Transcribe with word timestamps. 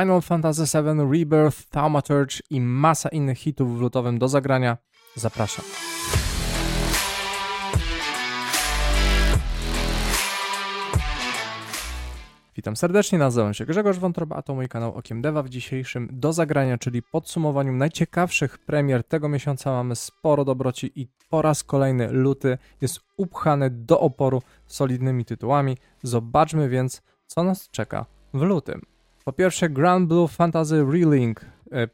Final 0.00 0.22
Fantasy 0.22 0.82
VII 0.82 1.12
Rebirth, 1.12 1.70
Thaumaturge 1.70 2.40
i 2.50 2.60
masa 2.60 3.08
innych 3.08 3.38
hitów 3.38 3.78
w 3.78 3.80
lutowym 3.80 4.18
do 4.18 4.28
zagrania. 4.28 4.76
Zapraszam. 5.14 5.64
Witam 12.56 12.76
serdecznie, 12.76 13.18
nazywam 13.18 13.54
się 13.54 13.66
Grzegorz 13.66 13.98
Wątroba, 13.98 14.36
a 14.36 14.42
to 14.42 14.54
mój 14.54 14.68
kanał 14.68 14.94
Okiem 14.94 15.22
Deva. 15.22 15.42
W 15.42 15.48
dzisiejszym 15.48 16.08
do 16.12 16.32
zagrania, 16.32 16.78
czyli 16.78 17.02
podsumowaniu 17.02 17.72
najciekawszych 17.72 18.58
premier 18.58 19.04
tego 19.04 19.28
miesiąca 19.28 19.70
mamy 19.70 19.96
sporo 19.96 20.44
dobroci 20.44 20.92
i 21.00 21.08
po 21.30 21.42
raz 21.42 21.64
kolejny 21.64 22.12
luty 22.12 22.58
jest 22.80 23.00
upchany 23.16 23.70
do 23.70 24.00
oporu 24.00 24.42
solidnymi 24.66 25.24
tytułami. 25.24 25.76
Zobaczmy 26.02 26.68
więc, 26.68 27.02
co 27.26 27.44
nas 27.44 27.70
czeka 27.70 28.06
w 28.34 28.42
lutym. 28.42 28.93
Po 29.24 29.32
pierwsze 29.32 29.68
Grand 29.68 30.08
Blue 30.08 30.28
Fantasy 30.28 30.84
Relink 30.84 31.40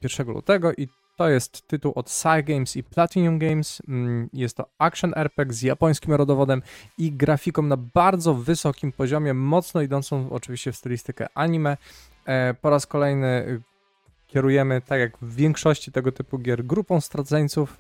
1 0.03 0.29
e, 0.29 0.33
lutego 0.33 0.73
i 0.73 0.89
to 1.17 1.29
jest 1.29 1.69
tytuł 1.69 1.93
od 1.95 2.07
Psy 2.07 2.43
Games 2.43 2.77
i 2.77 2.83
Platinum 2.83 3.39
Games. 3.39 3.83
Mm, 3.89 4.29
jest 4.33 4.57
to 4.57 4.67
action 4.79 5.13
RPG 5.17 5.55
z 5.55 5.63
japońskim 5.63 6.15
rodowodem 6.15 6.63
i 6.99 7.13
grafiką 7.13 7.63
na 7.63 7.77
bardzo 7.77 8.35
wysokim 8.35 8.93
poziomie, 8.93 9.35
mocno 9.35 9.83
idącą 9.83 10.31
oczywiście 10.31 10.73
w 10.73 10.77
stylistykę 10.77 11.27
anime. 11.35 11.77
E, 12.27 12.55
po 12.55 12.71
raz 12.71 12.87
kolejny 12.87 13.27
y, 13.27 13.61
kierujemy, 14.27 14.81
tak 14.81 15.01
jak 15.01 15.19
w 15.19 15.35
większości 15.35 15.93
tego 15.93 16.13
typu 16.13 16.39
gier, 16.39 16.65
grupą 16.65 17.01
straceńców, 17.01 17.77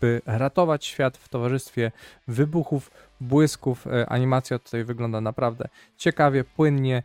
by 0.00 0.22
ratować 0.26 0.84
świat 0.84 1.16
w 1.16 1.28
towarzystwie 1.28 1.92
wybuchów, 2.28 2.90
błysków. 3.20 3.86
E, 3.86 4.06
animacja 4.08 4.58
tutaj 4.58 4.84
wygląda 4.84 5.20
naprawdę 5.20 5.68
ciekawie, 5.96 6.44
płynnie. 6.44 7.02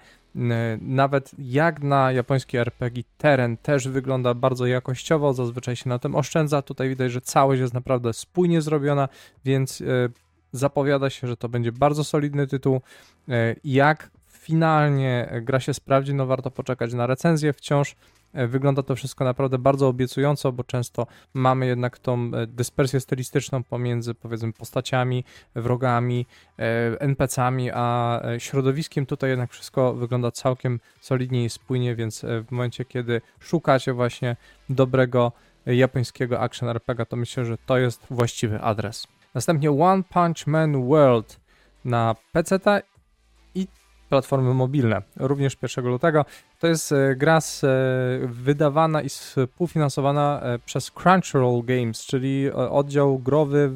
Nawet 0.82 1.32
jak 1.40 1.82
na 1.82 2.12
japoński 2.12 2.58
RPG 2.58 3.04
teren 3.18 3.58
też 3.58 3.88
wygląda 3.88 4.34
bardzo 4.34 4.66
jakościowo, 4.66 5.34
zazwyczaj 5.34 5.76
się 5.76 5.90
na 5.90 6.00
tym 6.00 6.16
oszczędza. 6.16 6.62
Tutaj 6.62 6.90
widać, 6.90 7.12
że 7.12 7.22
całość 7.22 7.62
jest 7.62 7.74
naprawdę 7.74 8.14
spójnie 8.14 8.62
zrobiona, 8.62 9.10
więc 9.46 9.82
e, 9.82 9.86
zapowiada 10.52 11.10
się, 11.10 11.28
że 11.28 11.38
to 11.38 11.50
będzie 11.50 11.72
bardzo 11.72 12.04
solidny 12.04 12.48
tytuł. 12.48 12.82
E, 13.30 13.56
jak 13.64 14.12
finalnie 14.28 15.42
gra 15.42 15.60
się 15.60 15.74
sprawdzi, 15.74 16.14
no 16.14 16.26
warto 16.26 16.52
poczekać 16.52 16.94
na 16.94 17.08
recenzję. 17.08 17.54
Wciąż 17.54 17.96
wygląda 18.34 18.84
to 18.84 18.96
wszystko 18.96 19.26
naprawdę 19.26 19.58
bardzo 19.58 19.88
obiecująco, 19.88 20.52
bo 20.52 20.64
często 20.64 21.08
mamy 21.34 21.66
jednak 21.66 22.00
tą 22.00 22.32
e, 22.34 22.48
dyspersję 22.48 23.00
stylistyczną 23.00 23.64
pomiędzy 23.64 24.14
powiedzmy 24.14 24.54
postaciami, 24.54 25.24
wrogami, 25.56 26.26
e, 26.60 27.02
NPC-ami, 27.02 27.72
a 27.74 28.22
środowiskiem. 28.38 29.06
Tutaj 29.06 29.30
jednak 29.30 29.52
wszystko 29.52 29.94
wygląda 29.94 30.32
całkiem 30.32 30.80
solidnie 31.02 31.46
i 31.46 31.50
spójnie, 31.50 31.96
więc 31.96 32.26
w 32.48 32.52
momencie, 32.52 32.86
kiedy 32.86 33.22
szukacie 33.40 33.94
właśnie 33.94 34.36
dobrego 34.70 35.32
japońskiego 35.66 36.40
action 36.40 36.70
RPG, 36.70 37.06
to 37.06 37.16
myślę, 37.16 37.46
że 37.46 37.58
to 37.58 37.78
jest 37.78 38.08
właściwy 38.10 38.62
adres. 38.62 39.08
Następnie 39.34 39.72
One 39.72 40.04
Punch 40.04 40.48
Man 40.48 40.88
World 40.88 41.40
na 41.86 42.16
PC 42.32 42.60
platformy 44.10 44.54
mobilne, 44.54 45.02
również 45.16 45.58
1 45.62 45.86
lutego. 45.86 46.26
To 46.60 46.68
jest 46.68 46.92
e, 46.92 47.16
gra 47.16 47.42
z, 47.42 47.64
e, 47.64 47.68
wydawana 48.24 49.02
i 49.02 49.10
współfinansowana 49.10 50.42
e, 50.42 50.60
przez 50.60 50.92
Crunchyroll 50.92 51.64
Games, 51.64 52.06
czyli 52.06 52.52
oddział 52.52 53.20
growy 53.20 53.72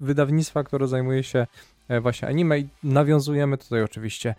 wydawnictwa, 0.00 0.64
które 0.64 0.88
zajmuje 0.88 1.22
się 1.22 1.46
właśnie 2.00 2.28
anime 2.28 2.58
i 2.58 2.68
nawiązujemy 2.82 3.58
tutaj 3.58 3.82
oczywiście 3.82 4.34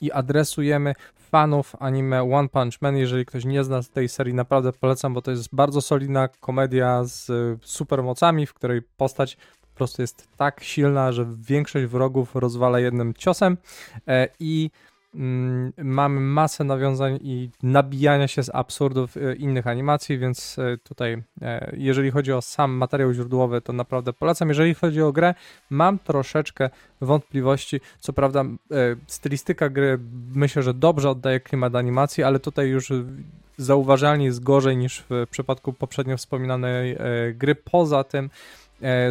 i 0.00 0.12
adresujemy 0.12 0.94
fanów 1.14 1.76
anime 1.78 2.22
One 2.22 2.48
Punch 2.48 2.82
Man. 2.82 2.96
Jeżeli 2.96 3.26
ktoś 3.26 3.44
nie 3.44 3.64
zna 3.64 3.80
tej 3.82 4.08
serii, 4.08 4.34
naprawdę 4.34 4.72
polecam, 4.72 5.14
bo 5.14 5.22
to 5.22 5.30
jest 5.30 5.48
bardzo 5.52 5.80
solidna 5.80 6.28
komedia 6.28 7.04
z 7.04 7.30
supermocami, 7.62 8.46
w 8.46 8.54
której 8.54 8.82
postać 8.96 9.36
po 9.72 9.76
prostu 9.76 10.02
jest 10.02 10.28
tak 10.36 10.64
silna, 10.64 11.12
że 11.12 11.26
większość 11.38 11.86
wrogów 11.86 12.34
rozwala 12.36 12.80
jednym 12.80 13.14
ciosem 13.14 13.56
e, 14.08 14.28
i 14.40 14.70
mm, 15.14 15.72
mamy 15.78 16.20
masę 16.20 16.64
nawiązań 16.64 17.18
i 17.22 17.50
nabijania 17.62 18.28
się 18.28 18.42
z 18.42 18.50
absurdów 18.54 19.16
e, 19.16 19.34
innych 19.34 19.66
animacji, 19.66 20.18
więc 20.18 20.58
e, 20.58 20.78
tutaj 20.78 21.22
jeżeli 21.72 22.10
chodzi 22.10 22.32
o 22.32 22.42
sam 22.42 22.72
materiał 22.72 23.12
źródłowy, 23.12 23.60
to 23.60 23.72
naprawdę 23.72 24.12
polecam. 24.12 24.48
Jeżeli 24.48 24.74
chodzi 24.74 25.02
o 25.02 25.12
grę, 25.12 25.34
mam 25.70 25.98
troszeczkę 25.98 26.70
wątpliwości. 27.00 27.80
Co 28.00 28.12
prawda 28.12 28.44
stylistyka 29.06 29.68
gry 29.68 29.98
myślę, 30.34 30.62
że 30.62 30.74
dobrze 30.74 31.10
oddaje 31.10 31.40
klimat 31.40 31.74
animacji, 31.74 32.24
ale 32.24 32.40
tutaj 32.40 32.68
już 32.68 32.92
zauważalnie 33.56 34.24
jest 34.24 34.42
gorzej 34.42 34.76
niż 34.76 35.04
w 35.10 35.26
przypadku 35.30 35.72
poprzednio 35.72 36.16
wspominanej 36.16 36.96
gry. 37.34 37.54
Poza 37.54 38.04
tym 38.04 38.30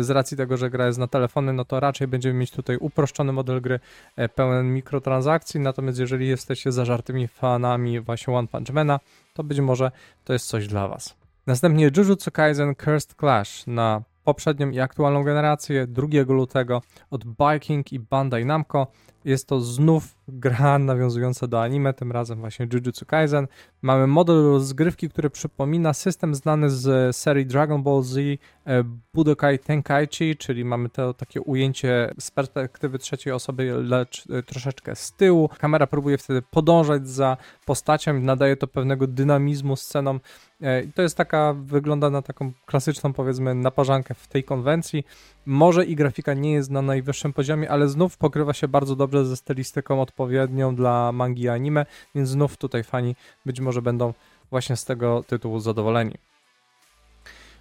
z 0.01 0.09
racji 0.09 0.37
tego, 0.37 0.57
że 0.57 0.69
gra 0.69 0.87
jest 0.87 0.99
na 0.99 1.07
telefony, 1.07 1.53
no 1.53 1.65
to 1.65 1.79
raczej 1.79 2.07
będziemy 2.07 2.39
mieć 2.39 2.51
tutaj 2.51 2.77
uproszczony 2.77 3.31
model 3.31 3.61
gry 3.61 3.79
e, 4.15 4.29
pełen 4.29 4.73
mikrotransakcji, 4.73 5.59
natomiast 5.59 5.99
jeżeli 5.99 6.27
jesteście 6.27 6.71
zażartymi 6.71 7.27
fanami 7.27 7.99
właśnie 7.99 8.33
One 8.33 8.47
Punch 8.47 8.69
Mana, 8.73 8.99
to 9.33 9.43
być 9.43 9.59
może 9.59 9.91
to 10.23 10.33
jest 10.33 10.47
coś 10.47 10.67
dla 10.67 10.87
Was. 10.87 11.15
Następnie 11.47 11.91
Jujutsu 11.97 12.31
Kaisen 12.31 12.75
Cursed 12.75 13.15
Clash 13.19 13.67
na 13.67 14.01
poprzednią 14.23 14.69
i 14.69 14.79
aktualną 14.79 15.23
generację 15.23 15.87
2 15.87 16.07
lutego 16.27 16.81
od 17.09 17.23
Biking 17.25 17.93
i 17.93 17.99
Bandai 17.99 18.45
Namco. 18.45 18.87
Jest 19.25 19.47
to 19.47 19.61
znów 19.61 20.15
gra 20.27 20.79
nawiązująca 20.79 21.47
do 21.47 21.61
anime, 21.61 21.93
tym 21.93 22.11
razem 22.11 22.39
właśnie 22.39 22.67
Jujutsu 22.73 23.05
Kaisen. 23.05 23.47
Mamy 23.81 24.07
model 24.07 24.43
rozgrywki, 24.43 25.09
który 25.09 25.29
przypomina 25.29 25.93
system 25.93 26.35
znany 26.35 26.69
z 26.69 27.15
serii 27.15 27.45
Dragon 27.45 27.83
Ball 27.83 28.03
Z 28.03 28.17
e, 28.17 28.37
Budokai 29.13 29.59
Tenkaichi, 29.59 30.37
czyli 30.37 30.65
mamy 30.65 30.89
to 30.89 31.13
takie 31.13 31.41
ujęcie 31.41 32.13
z 32.19 32.31
perspektywy 32.31 32.99
trzeciej 32.99 33.33
osoby, 33.33 33.73
lecz 33.83 34.23
e, 34.29 34.43
troszeczkę 34.43 34.95
z 34.95 35.11
tyłu. 35.11 35.49
Kamera 35.59 35.87
próbuje 35.87 36.17
wtedy 36.17 36.41
podążać 36.41 37.09
za 37.09 37.37
postacią 37.65 38.19
nadaje 38.19 38.57
to 38.57 38.67
pewnego 38.67 39.07
dynamizmu 39.07 39.75
scenom. 39.75 40.19
E, 40.61 40.83
I 40.83 40.93
to 40.93 41.01
jest 41.01 41.17
taka, 41.17 41.53
wygląda 41.53 42.09
na 42.09 42.21
taką 42.21 42.51
klasyczną 42.65 43.13
powiedzmy 43.13 43.55
naparzankę 43.55 44.13
w 44.13 44.27
tej 44.27 44.43
konwencji. 44.43 45.03
Może 45.45 45.85
i 45.85 45.95
grafika 45.95 46.33
nie 46.33 46.53
jest 46.53 46.71
na 46.71 46.81
najwyższym 46.81 47.33
poziomie, 47.33 47.71
ale 47.71 47.89
znów 47.89 48.17
pokrywa 48.17 48.53
się 48.53 48.67
bardzo 48.67 48.95
dobrze 48.95 49.10
ze 49.25 49.37
stylistyką 49.37 50.01
odpowiednią 50.01 50.75
dla 50.75 51.11
mangi 51.11 51.49
anime, 51.49 51.85
więc 52.15 52.29
znów 52.29 52.57
tutaj 52.57 52.83
fani 52.83 53.15
być 53.45 53.59
może 53.59 53.81
będą 53.81 54.13
właśnie 54.49 54.75
z 54.75 54.85
tego 54.85 55.23
tytułu 55.23 55.59
zadowoleni. 55.59 56.17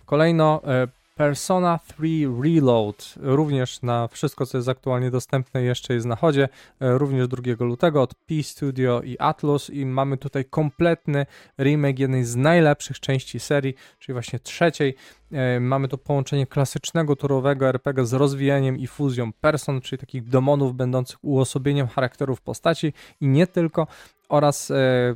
Kolejno 0.06 0.60
e, 0.64 0.88
Persona 1.20 1.78
3 1.78 2.02
Reload, 2.42 3.14
również 3.16 3.82
na 3.82 4.08
wszystko, 4.08 4.46
co 4.46 4.58
jest 4.58 4.68
aktualnie 4.68 5.10
dostępne, 5.10 5.62
jeszcze 5.62 5.94
jest 5.94 6.06
na 6.06 6.16
chodzie, 6.16 6.48
e, 6.80 6.98
również 6.98 7.28
2 7.28 7.64
lutego 7.64 8.02
od 8.02 8.14
P 8.14 8.42
Studio 8.42 9.02
i 9.02 9.16
Atlus. 9.18 9.70
I 9.70 9.86
mamy 9.86 10.16
tutaj 10.16 10.44
kompletny 10.44 11.26
remake 11.58 11.98
jednej 11.98 12.24
z 12.24 12.36
najlepszych 12.36 13.00
części 13.00 13.40
serii, 13.40 13.74
czyli 13.98 14.12
właśnie 14.12 14.38
trzeciej. 14.38 14.94
E, 15.32 15.60
mamy 15.60 15.88
tu 15.88 15.98
połączenie 15.98 16.46
klasycznego 16.46 17.16
turowego 17.16 17.68
RPG 17.68 18.06
z 18.06 18.12
rozwijaniem 18.12 18.78
i 18.78 18.86
fuzją 18.86 19.32
person, 19.32 19.80
czyli 19.80 20.00
takich 20.00 20.24
demonów 20.28 20.74
będących 20.74 21.18
uosobieniem 21.22 21.88
charakterów 21.88 22.40
postaci 22.40 22.92
i 23.20 23.28
nie 23.28 23.46
tylko, 23.46 23.86
oraz 24.28 24.70
e, 24.70 25.14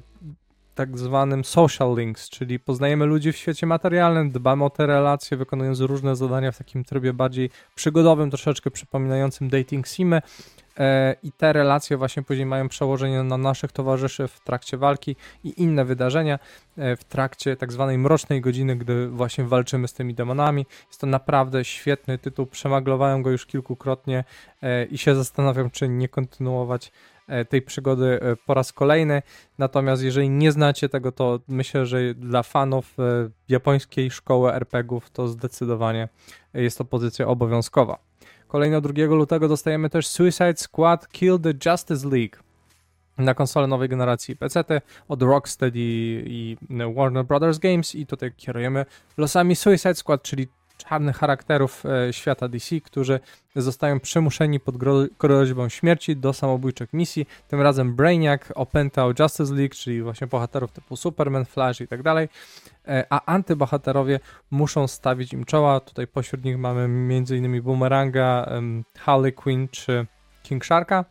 tak 0.75 0.99
zwanym 0.99 1.45
social 1.45 1.97
links, 1.97 2.31
czyli 2.31 2.61
poznajemy 2.61 3.07
ludzi 3.07 3.33
w 3.33 3.37
świecie 3.37 3.67
materialnym, 3.67 4.31
dbamy 4.31 4.65
o 4.65 4.71
te 4.71 4.87
relacje, 4.87 5.37
wykonując 5.37 5.81
różne 5.81 6.17
zadania 6.17 6.53
w 6.53 6.59
takim 6.59 6.85
trybie 6.85 7.13
bardziej 7.13 7.51
przygodowym, 7.75 8.31
troszeczkę 8.31 8.71
przypominającym 8.71 9.49
dating 9.49 9.87
simy 9.87 10.23
i 11.23 11.33
te 11.33 11.53
relacje 11.53 11.97
właśnie 11.97 12.23
później 12.23 12.47
mają 12.47 12.69
przełożenie 12.69 13.23
na 13.23 13.39
naszych 13.39 13.73
towarzyszy 13.73 14.29
w 14.29 14.41
trakcie 14.41 14.77
walki 14.77 15.17
i 15.45 15.63
inne 15.63 15.85
wydarzenia 15.85 16.39
e, 16.79 16.97
w 16.97 17.05
trakcie 17.05 17.57
tak 17.57 17.73
zwanej 17.73 17.99
mrocznej 17.99 18.41
godziny, 18.41 18.77
gdy 18.77 19.09
właśnie 19.09 19.45
walczymy 19.45 19.89
z 19.89 19.93
tymi 19.93 20.15
demonami. 20.15 20.67
Jest 20.89 21.01
to 21.01 21.07
naprawdę 21.07 21.65
świetny 21.65 22.19
tytuł, 22.19 22.47
przemaglowałem 22.47 23.23
go 23.23 23.31
już 23.31 23.47
kilkukrotnie 23.47 24.25
e, 24.63 24.85
i 24.85 24.99
się 24.99 25.15
zastanawiam, 25.15 25.71
czy 25.71 25.89
nie 25.89 26.09
kontynuować 26.09 26.93
E, 27.29 27.45
tej 27.45 27.63
przygody 27.63 28.21
e, 28.23 28.37
po 28.37 28.55
raz 28.55 28.73
kolejny. 28.73 29.23
Natomiast 29.59 30.03
jeżeli 30.03 30.31
nie 30.31 30.53
znacie 30.53 30.89
tego, 30.89 31.13
to 31.13 31.41
myślę, 31.49 31.87
że 31.87 32.15
dla 32.15 32.43
fanów 32.43 32.97
e, 32.99 33.03
japońskiej 33.49 34.11
szkoły 34.11 34.53
RPGów 34.53 35.11
to 35.11 35.29
zdecydowanie 35.29 36.09
jest 36.55 36.79
to 36.79 36.85
pozycja 36.85 37.27
obowiązkowa. 37.27 37.99
Kolejno 38.55 38.81
2 38.81 38.93
lutego 39.07 39.49
dostajemy 39.49 39.91
też 39.91 40.07
Suicide 40.07 40.57
Squad 40.57 41.09
Kill 41.09 41.39
the 41.41 41.71
Justice 41.71 42.09
League 42.09 42.39
na 43.19 43.35
konsolę 43.35 43.67
nowej 43.67 43.89
generacji 43.89 44.37
PC 44.37 44.65
od 45.09 45.23
Rocksteady 45.23 45.79
i 46.27 46.57
Warner 46.97 47.25
Brothers 47.25 47.59
Games 47.59 47.95
i 47.95 48.07
tutaj 48.07 48.33
kierujemy 48.37 48.87
losami 49.17 49.57
Suicide 49.57 49.95
Squad, 49.95 50.23
czyli 50.23 50.49
czarnych 50.77 51.17
charakterów 51.17 51.83
e, 51.87 52.13
świata 52.13 52.49
DC, 52.49 52.81
którzy 52.81 53.21
zostają 53.57 54.01
przymuszeni 54.01 54.61
pod 54.61 54.77
groźbą 55.19 55.69
śmierci 55.69 56.17
do 56.17 56.33
samobójczych 56.33 56.93
misji. 56.93 57.27
Tym 57.49 57.61
razem 57.61 57.95
Brainiac 57.95 58.41
opętał 58.55 59.13
Justice 59.19 59.55
League, 59.55 59.75
czyli 59.75 60.03
właśnie 60.03 60.27
bohaterów 60.27 60.73
typu 60.73 60.97
Superman, 60.97 61.45
Flash 61.45 61.81
i 61.81 61.89
tak 61.89 62.03
dalej, 62.03 62.29
e, 62.89 63.07
a 63.11 63.33
antybohaterowie 63.33 64.21
muszą 64.51 64.89
stawić 64.89 65.33
im 65.33 65.45
czoła. 65.45 65.81
Tutaj 65.81 66.07
pośród 66.07 66.45
nich 66.45 66.59
mamy 66.59 66.81
m.in. 66.83 67.63
Boomeranga, 67.63 68.51
Harley 68.99 69.33
Quinn 69.33 69.69
czy 69.69 70.07
King 70.43 70.65
Sharka 70.65 71.05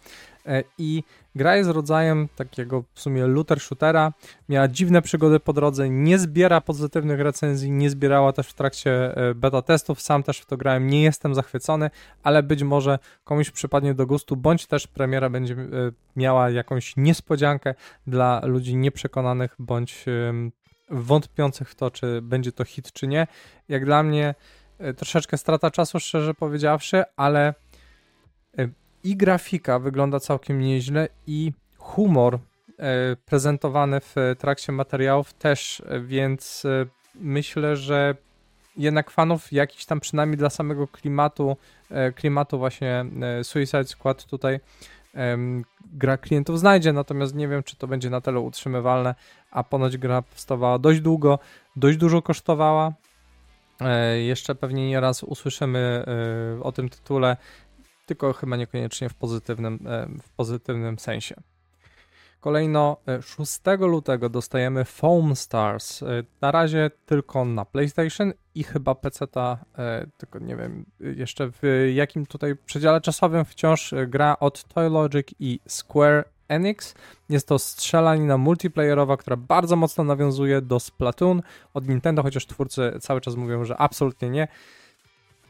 i 0.77 1.03
gra 1.35 1.55
jest 1.55 1.69
rodzajem 1.69 2.27
takiego 2.35 2.83
w 2.93 2.99
sumie 2.99 3.27
looter 3.27 3.59
shootera, 3.59 4.13
miała 4.49 4.67
dziwne 4.67 5.01
przygody 5.01 5.39
po 5.39 5.53
drodze, 5.53 5.89
nie 5.89 6.19
zbiera 6.19 6.61
pozytywnych 6.61 7.19
recenzji, 7.19 7.71
nie 7.71 7.89
zbierała 7.89 8.33
też 8.33 8.47
w 8.47 8.53
trakcie 8.53 9.17
e, 9.17 9.35
beta 9.35 9.61
testów, 9.61 10.01
sam 10.01 10.23
też 10.23 10.39
w 10.39 10.45
to 10.45 10.57
grałem, 10.57 10.87
nie 10.87 11.03
jestem 11.03 11.35
zachwycony, 11.35 11.89
ale 12.23 12.43
być 12.43 12.63
może 12.63 12.99
komuś 13.23 13.51
przypadnie 13.51 13.93
do 13.93 14.07
gustu, 14.07 14.35
bądź 14.35 14.67
też 14.67 14.87
premiera 14.87 15.29
będzie 15.29 15.53
e, 15.53 15.67
miała 16.15 16.49
jakąś 16.49 16.97
niespodziankę 16.97 17.75
dla 18.07 18.41
ludzi 18.43 18.75
nieprzekonanych, 18.75 19.55
bądź 19.59 20.05
wątpiących 20.89 21.69
w 21.69 21.75
to, 21.75 21.91
czy 21.91 22.21
będzie 22.21 22.51
to 22.51 22.65
hit, 22.65 22.91
czy 22.91 23.07
nie. 23.07 23.27
Jak 23.69 23.85
dla 23.85 24.03
mnie 24.03 24.35
troszeczkę 24.97 25.37
strata 25.37 25.71
czasu, 25.71 25.99
szczerze 25.99 26.33
powiedziawszy, 26.33 27.03
ale 27.15 27.53
i 29.03 29.17
grafika 29.17 29.79
wygląda 29.79 30.19
całkiem 30.19 30.59
nieźle 30.59 31.07
i 31.27 31.51
humor 31.77 32.35
e, 32.35 32.39
prezentowany 33.25 34.00
w 34.00 34.15
trakcie 34.39 34.71
materiałów 34.71 35.33
też, 35.33 35.83
e, 35.85 36.00
więc 36.00 36.65
e, 36.65 36.85
myślę, 37.15 37.75
że 37.75 38.15
jednak 38.77 39.11
fanów 39.11 39.51
jakiś 39.51 39.85
tam 39.85 40.00
przynajmniej 40.00 40.38
dla 40.38 40.50
samego 40.50 40.88
klimatu, 40.88 41.57
klimatu 42.15 42.57
właśnie 42.57 43.05
Suicide 43.44 43.83
Squad 43.83 44.25
tutaj 44.25 44.59
gra 45.94 46.17
klientów 46.17 46.59
znajdzie, 46.59 46.94
natomiast 46.94 47.35
nie 47.35 47.47
wiem, 47.47 47.63
czy 47.63 47.75
to 47.75 47.88
będzie 47.88 48.09
na 48.09 48.21
tyle 48.21 48.39
utrzymywalne, 48.39 49.15
a 49.51 49.63
ponoć 49.63 49.97
gra 49.97 50.21
powstawała 50.21 50.79
dość 50.79 51.00
długo, 51.00 51.39
dość 51.75 51.97
dużo 51.97 52.21
kosztowała. 52.21 52.94
Jeszcze 54.23 54.55
pewnie 54.55 54.89
nie 54.89 55.00
raz 55.00 55.23
usłyszymy 55.23 56.05
o 56.61 56.71
tym 56.71 56.89
tytule 56.89 57.38
tylko 58.05 58.33
chyba 58.33 58.55
niekoniecznie 58.55 59.09
w 59.09 59.13
pozytywnym, 59.13 59.79
e, 59.88 60.07
w 60.23 60.29
pozytywnym 60.29 61.00
sensie. 61.00 61.35
Kolejno 62.39 62.97
6 63.21 63.59
e, 63.65 63.77
lutego 63.77 64.29
dostajemy 64.29 64.85
Foam 64.85 65.35
Stars. 65.35 66.03
E, 66.03 66.23
na 66.41 66.51
razie 66.51 66.91
tylko 67.05 67.45
na 67.45 67.65
PlayStation 67.65 68.33
i 68.55 68.63
chyba 68.63 68.95
PC, 68.95 69.27
tylko 70.17 70.39
nie 70.39 70.55
wiem 70.55 70.85
jeszcze 71.00 71.51
w 71.51 71.91
jakim 71.94 72.25
tutaj 72.25 72.55
przedziale 72.65 73.01
czasowym 73.01 73.45
wciąż 73.45 73.94
gra 74.07 74.38
od 74.39 74.63
Toy 74.63 74.89
Logic 74.89 75.27
i 75.39 75.59
Square 75.67 76.25
Enix. 76.47 76.95
Jest 77.29 77.47
to 77.47 77.59
strzelanina 77.59 78.38
multiplayerowa, 78.38 79.17
która 79.17 79.35
bardzo 79.35 79.75
mocno 79.75 80.03
nawiązuje 80.03 80.61
do 80.61 80.79
Splatoon 80.79 81.41
od 81.73 81.88
Nintendo, 81.88 82.23
chociaż 82.23 82.45
twórcy 82.47 82.94
cały 83.01 83.21
czas 83.21 83.35
mówią, 83.35 83.65
że 83.65 83.77
absolutnie 83.77 84.29
nie 84.29 84.47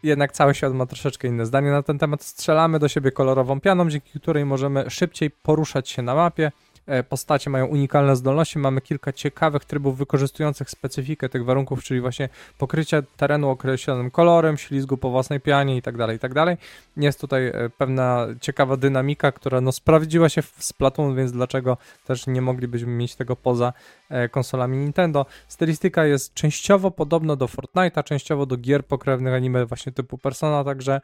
jednak 0.04 0.32
cały 0.32 0.56
świat 0.56 0.74
ma 0.74 0.86
troszeczkę 0.86 1.28
inne 1.28 1.46
zdanie 1.46 1.72
na 1.72 1.84
ten 1.84 2.00
temat. 2.00 2.24
Strzelamy 2.24 2.80
do 2.80 2.88
siebie 2.88 3.12
kolorową 3.12 3.62
pianą, 3.62 3.90
dzięki 3.90 4.20
której 4.20 4.46
możemy 4.46 4.90
szybciej 4.90 5.32
poruszać 5.32 5.90
się 5.90 6.02
na 6.02 6.16
mapie. 6.16 6.52
E, 6.86 7.04
postacie 7.04 7.50
mają 7.50 7.66
unikalne 7.66 8.16
zdolności, 8.16 8.60
mamy 8.60 8.82
kilka 8.82 9.14
ciekawych 9.14 9.66
trybów 9.66 9.98
wykorzystujących 9.98 10.70
specyfikę 10.70 11.30
tych 11.30 11.46
warunków, 11.46 11.84
czyli 11.84 12.02
właśnie 12.02 12.30
pokrycie 12.58 13.04
terenu 13.18 13.50
określonym 13.50 14.12
kolorem, 14.12 14.58
ślizgu 14.58 14.98
po 14.98 15.10
własnej 15.10 15.40
pianie 15.40 15.76
itd., 15.76 15.98
tak 15.98 16.12
itd. 16.12 16.46
Tak 16.46 16.58
Jest 16.98 17.22
tutaj 17.22 17.48
e, 17.48 17.70
pewna 17.78 18.28
ciekawa 18.42 18.78
dynamika, 18.78 19.32
która 19.32 19.62
no 19.62 19.72
sprawdziła 19.72 20.30
się 20.30 20.42
w 20.42 20.54
Splatoon, 20.60 21.16
więc 21.16 21.32
dlaczego 21.32 21.78
też 22.06 22.28
nie 22.28 22.42
moglibyśmy 22.42 22.92
mieć 22.92 23.16
tego 23.16 23.36
poza 23.36 23.74
e, 24.10 24.30
konsolami 24.30 24.78
Nintendo. 24.78 25.26
Stylistyka 25.48 26.06
jest 26.06 26.34
częściowo 26.34 26.92
podobna 26.92 27.36
do 27.36 27.46
Fortnite'a, 27.46 28.04
częściowo 28.04 28.46
do 28.46 28.58
gier 28.58 28.86
pokrewnych 28.86 29.34
anime 29.34 29.66
właśnie 29.66 29.92
typu 29.92 30.18
Persona, 30.18 30.64
także 30.64 31.02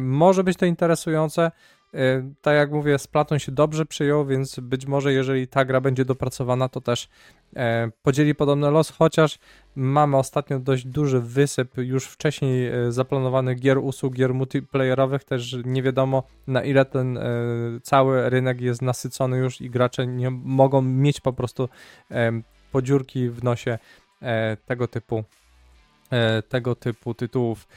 może 0.00 0.44
być 0.44 0.56
to 0.56 0.66
interesujące. 0.66 1.50
Y, 1.94 2.34
tak 2.42 2.56
jak 2.56 2.72
mówię, 2.72 2.98
Splatoon 2.98 3.38
się 3.38 3.52
dobrze 3.52 3.86
przyjął, 3.86 4.26
więc 4.26 4.60
być 4.60 4.86
może 4.86 5.12
jeżeli 5.12 5.48
ta 5.48 5.64
gra 5.64 5.80
będzie 5.80 6.04
dopracowana, 6.04 6.68
to 6.68 6.80
też 6.80 7.08
e, 7.56 7.90
podzieli 8.02 8.34
podobny 8.34 8.70
los, 8.70 8.90
chociaż 8.90 9.38
mamy 9.76 10.16
ostatnio 10.16 10.58
dość 10.58 10.86
duży 10.86 11.20
wysyp 11.20 11.78
już 11.78 12.06
wcześniej 12.06 12.66
e, 12.66 12.92
zaplanowanych 12.92 13.60
gier, 13.60 13.78
usług, 13.78 14.14
gier 14.14 14.34
multiplayerowych, 14.34 15.24
też 15.24 15.56
nie 15.64 15.82
wiadomo 15.82 16.22
na 16.46 16.64
ile 16.64 16.84
ten 16.84 17.18
e, 17.18 17.22
cały 17.82 18.30
rynek 18.30 18.60
jest 18.60 18.82
nasycony 18.82 19.36
już 19.36 19.60
i 19.60 19.70
gracze 19.70 20.06
nie 20.06 20.30
mogą 20.30 20.82
mieć 20.82 21.20
po 21.20 21.32
prostu 21.32 21.68
podziurki 22.72 23.30
w 23.30 23.44
nosie 23.44 23.78
tego 24.66 24.88
typu 24.88 25.24
tego 26.48 26.74
typu 26.74 27.14
tytułów. 27.14 27.68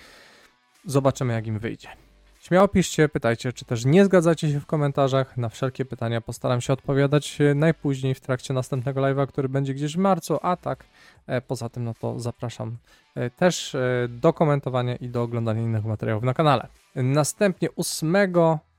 Zobaczymy 0.86 1.34
jak 1.34 1.48
im 1.48 1.60
wyjdzie. 1.60 2.09
Śmiało 2.50 2.68
piszcie, 2.68 3.10
pytajcie, 3.10 3.54
czy 3.54 3.66
też 3.66 3.86
nie 3.86 4.06
zgadzacie 4.06 4.52
się 4.52 4.60
w 4.60 4.66
komentarzach. 4.66 5.38
Na 5.38 5.50
wszelkie 5.50 5.86
pytania 5.86 6.22
postaram 6.22 6.62
się 6.62 6.74
odpowiadać 6.74 7.40
najpóźniej 7.56 8.16
w 8.16 8.20
trakcie 8.20 8.54
następnego 8.54 9.02
live'a, 9.02 9.28
który 9.28 9.50
będzie 9.50 9.74
gdzieś 9.74 9.96
w 9.96 9.98
marcu, 9.98 10.40
a 10.42 10.56
tak 10.56 10.84
e, 11.28 11.42
poza 11.42 11.70
tym 11.70 11.84
no 11.84 11.94
to 11.94 12.20
zapraszam 12.20 12.78
e, 13.16 13.30
też 13.30 13.76
e, 13.76 14.08
do 14.10 14.34
komentowania 14.34 14.96
i 14.96 15.10
do 15.10 15.22
oglądania 15.22 15.62
innych 15.62 15.86
materiałów 15.86 16.24
na 16.24 16.34
kanale. 16.34 16.68
Następnie 16.96 17.70
8 17.76 18.16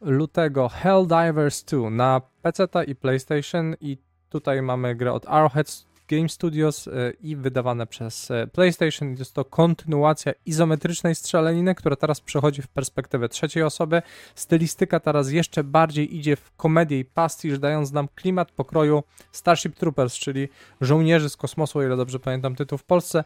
lutego 0.00 0.69
Helldivers 0.69 1.64
2 1.64 1.90
na 1.90 2.20
PC 2.43 2.64
i 2.87 2.94
PlayStation 2.94 3.75
i 3.81 3.99
tutaj 4.31 4.62
mamy 4.62 4.94
grę 4.94 5.12
od 5.12 5.28
Arrowhead 5.28 5.90
Game 6.11 6.29
Studios 6.29 6.89
e, 6.89 6.91
i 7.21 7.37
wydawane 7.37 7.87
przez 7.87 8.31
e, 8.31 8.47
PlayStation. 8.47 9.17
Jest 9.19 9.35
to 9.35 9.45
kontynuacja 9.45 10.33
izometrycznej 10.47 11.15
strzelaniny, 11.15 11.75
która 11.75 11.97
teraz 11.97 12.21
przechodzi 12.21 12.62
w 12.62 12.69
perspektywę 12.69 13.29
trzeciej 13.29 13.62
osoby. 13.62 14.03
Stylistyka 14.35 15.01
teraz 15.01 15.31
jeszcze 15.31 15.65
bardziej 15.65 16.17
idzie 16.17 16.37
w 16.37 16.57
komedię 16.57 16.99
i 16.99 17.05
pastisz, 17.05 17.59
dając 17.59 17.93
nam 17.93 18.09
klimat 18.15 18.53
pokroju 18.53 19.03
Starship 19.33 19.77
Troopers, 19.77 20.15
czyli 20.15 20.49
żołnierzy 20.81 21.31
z 21.31 21.37
kosmosu, 21.37 21.79
o 21.79 21.83
ile 21.83 21.97
dobrze 21.97 22.19
pamiętam 22.19 22.55
tytuł 22.55 22.79
w 22.79 22.85
Polsce. 22.85 23.19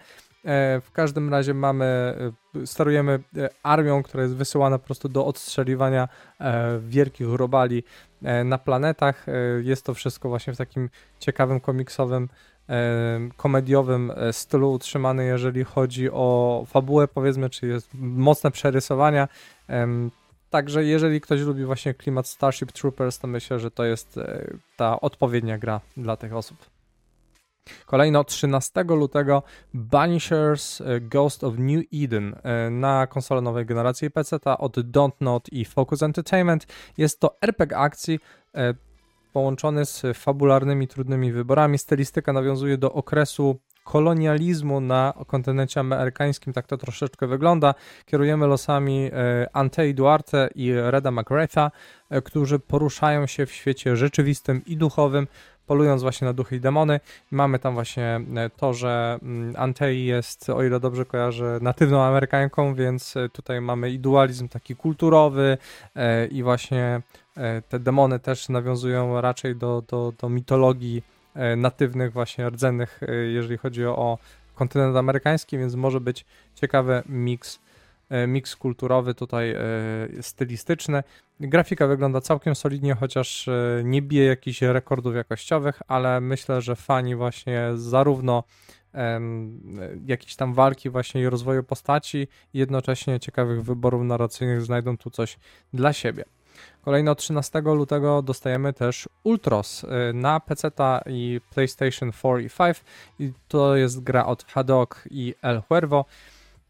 E, 0.44 0.80
w 0.80 0.90
każdym 0.92 1.30
razie 1.30 1.54
mamy, 1.54 2.14
sterujemy 2.64 3.22
armią, 3.62 4.02
która 4.02 4.22
jest 4.22 4.36
wysyłana 4.36 4.78
po 4.78 4.86
prostu 4.86 5.08
do 5.08 5.26
odstrzeliwania 5.26 6.08
wielkich 6.80 7.26
robali 7.30 7.84
na 8.44 8.58
planetach. 8.58 9.26
Jest 9.62 9.84
to 9.84 9.94
wszystko 9.94 10.28
właśnie 10.28 10.52
w 10.52 10.56
takim 10.56 10.90
ciekawym, 11.18 11.60
komiksowym 11.60 12.28
komediowym 13.36 14.12
e, 14.16 14.32
stylu 14.32 14.72
utrzymany, 14.72 15.24
jeżeli 15.24 15.64
chodzi 15.64 16.10
o 16.10 16.64
fabułę, 16.68 17.08
powiedzmy, 17.08 17.50
czy 17.50 17.66
jest 17.66 17.90
mocne 17.94 18.50
przerysowania. 18.50 19.28
Także 20.50 20.84
jeżeli 20.84 21.20
ktoś 21.20 21.40
lubi 21.40 21.64
właśnie 21.64 21.94
klimat 21.94 22.26
Starship 22.26 22.72
Troopers, 22.72 23.18
to 23.18 23.26
myślę, 23.26 23.60
że 23.60 23.70
to 23.70 23.84
jest 23.84 24.18
e, 24.18 24.46
ta 24.76 25.00
odpowiednia 25.00 25.58
gra 25.58 25.80
dla 25.96 26.16
tych 26.16 26.34
osób. 26.34 26.58
Kolejno 27.86 28.24
13 28.24 28.84
lutego 28.84 29.42
Banishers 29.74 30.80
e, 30.80 31.00
Ghost 31.00 31.44
of 31.44 31.54
New 31.58 31.84
Eden 31.94 32.36
na 32.70 33.06
konsolę 33.06 33.40
nowej 33.40 33.66
generacji 33.66 34.10
PC 34.10 34.36
od 34.58 34.76
Don't 34.76 35.20
Not 35.20 35.52
i 35.52 35.64
Focus 35.64 36.02
Entertainment. 36.02 36.66
Jest 36.98 37.20
to 37.20 37.36
RPG 37.40 37.76
akcji 37.76 38.20
połączony 39.34 39.84
z 39.84 40.02
fabularnymi, 40.14 40.88
trudnymi 40.88 41.32
wyborami. 41.32 41.78
Stylistyka 41.78 42.32
nawiązuje 42.32 42.78
do 42.78 42.92
okresu 42.92 43.56
kolonializmu 43.84 44.80
na 44.80 45.14
kontynencie 45.26 45.80
amerykańskim, 45.80 46.52
tak 46.52 46.66
to 46.66 46.76
troszeczkę 46.76 47.26
wygląda. 47.26 47.74
Kierujemy 48.06 48.46
losami 48.46 49.10
e, 49.12 49.46
Antei 49.52 49.94
Duarte 49.94 50.48
i 50.54 50.72
Reda 50.74 51.10
McGrath'a, 51.10 51.70
e, 52.10 52.22
którzy 52.22 52.58
poruszają 52.58 53.26
się 53.26 53.46
w 53.46 53.52
świecie 53.52 53.96
rzeczywistym 53.96 54.62
i 54.66 54.76
duchowym, 54.76 55.26
polując 55.66 56.02
właśnie 56.02 56.26
na 56.26 56.32
duchy 56.32 56.56
i 56.56 56.60
demony. 56.60 57.00
Mamy 57.30 57.58
tam 57.58 57.74
właśnie 57.74 58.20
e, 58.36 58.50
to, 58.56 58.74
że 58.74 59.18
mm, 59.22 59.54
Antei 59.56 60.04
jest, 60.04 60.50
o 60.50 60.62
ile 60.62 60.80
dobrze 60.80 61.04
kojarzę, 61.04 61.58
natywną 61.62 62.02
Amerykanką, 62.02 62.74
więc 62.74 63.14
tutaj 63.32 63.60
mamy 63.60 63.90
i 63.90 63.98
dualizm 63.98 64.48
taki 64.48 64.76
kulturowy 64.76 65.58
i 66.30 66.42
właśnie 66.42 67.02
E, 67.36 67.62
te 67.62 67.78
demony 67.78 68.18
też 68.18 68.48
nawiązują 68.48 69.20
raczej 69.20 69.56
do, 69.56 69.82
do, 69.88 70.12
do 70.20 70.28
mitologii 70.28 71.02
e, 71.34 71.56
natywnych, 71.56 72.12
właśnie 72.12 72.50
rdzennych, 72.50 73.00
e, 73.02 73.14
jeżeli 73.14 73.58
chodzi 73.58 73.86
o 73.86 74.18
kontynent 74.54 74.96
amerykański, 74.96 75.58
więc 75.58 75.74
może 75.74 76.00
być 76.00 76.24
ciekawy 76.54 77.02
miks 77.08 77.58
miks 78.26 78.56
kulturowy 78.56 79.14
tutaj 79.14 79.54
stylistyczny. 80.20 81.02
Grafika 81.40 81.86
wygląda 81.86 82.20
całkiem 82.20 82.54
solidnie, 82.54 82.94
chociaż 82.94 83.48
nie 83.84 84.02
bije 84.02 84.24
jakichś 84.24 84.62
rekordów 84.62 85.14
jakościowych, 85.14 85.82
ale 85.88 86.20
myślę, 86.20 86.62
że 86.62 86.76
fani 86.76 87.16
właśnie 87.16 87.70
zarówno 87.74 88.44
jakieś 90.06 90.36
tam 90.36 90.54
walki 90.54 90.90
właśnie 90.90 91.22
i 91.22 91.28
rozwoju 91.28 91.62
postaci 91.62 92.28
jednocześnie 92.54 93.20
ciekawych 93.20 93.64
wyborów 93.64 94.02
narracyjnych 94.02 94.62
znajdą 94.62 94.96
tu 94.96 95.10
coś 95.10 95.38
dla 95.72 95.92
siebie. 95.92 96.24
Kolejno 96.82 97.14
13 97.14 97.60
lutego 97.60 98.22
dostajemy 98.22 98.72
też 98.72 99.08
Ultros 99.24 99.86
na 100.14 100.40
PC 100.40 100.70
i 101.06 101.40
PlayStation 101.54 102.12
4 102.12 102.44
i 102.44 102.50
5 102.58 102.82
i 103.18 103.32
to 103.48 103.76
jest 103.76 104.02
gra 104.02 104.26
od 104.26 104.44
Hadok 104.44 105.04
i 105.10 105.34
El 105.42 105.62
Huervo. 105.68 106.04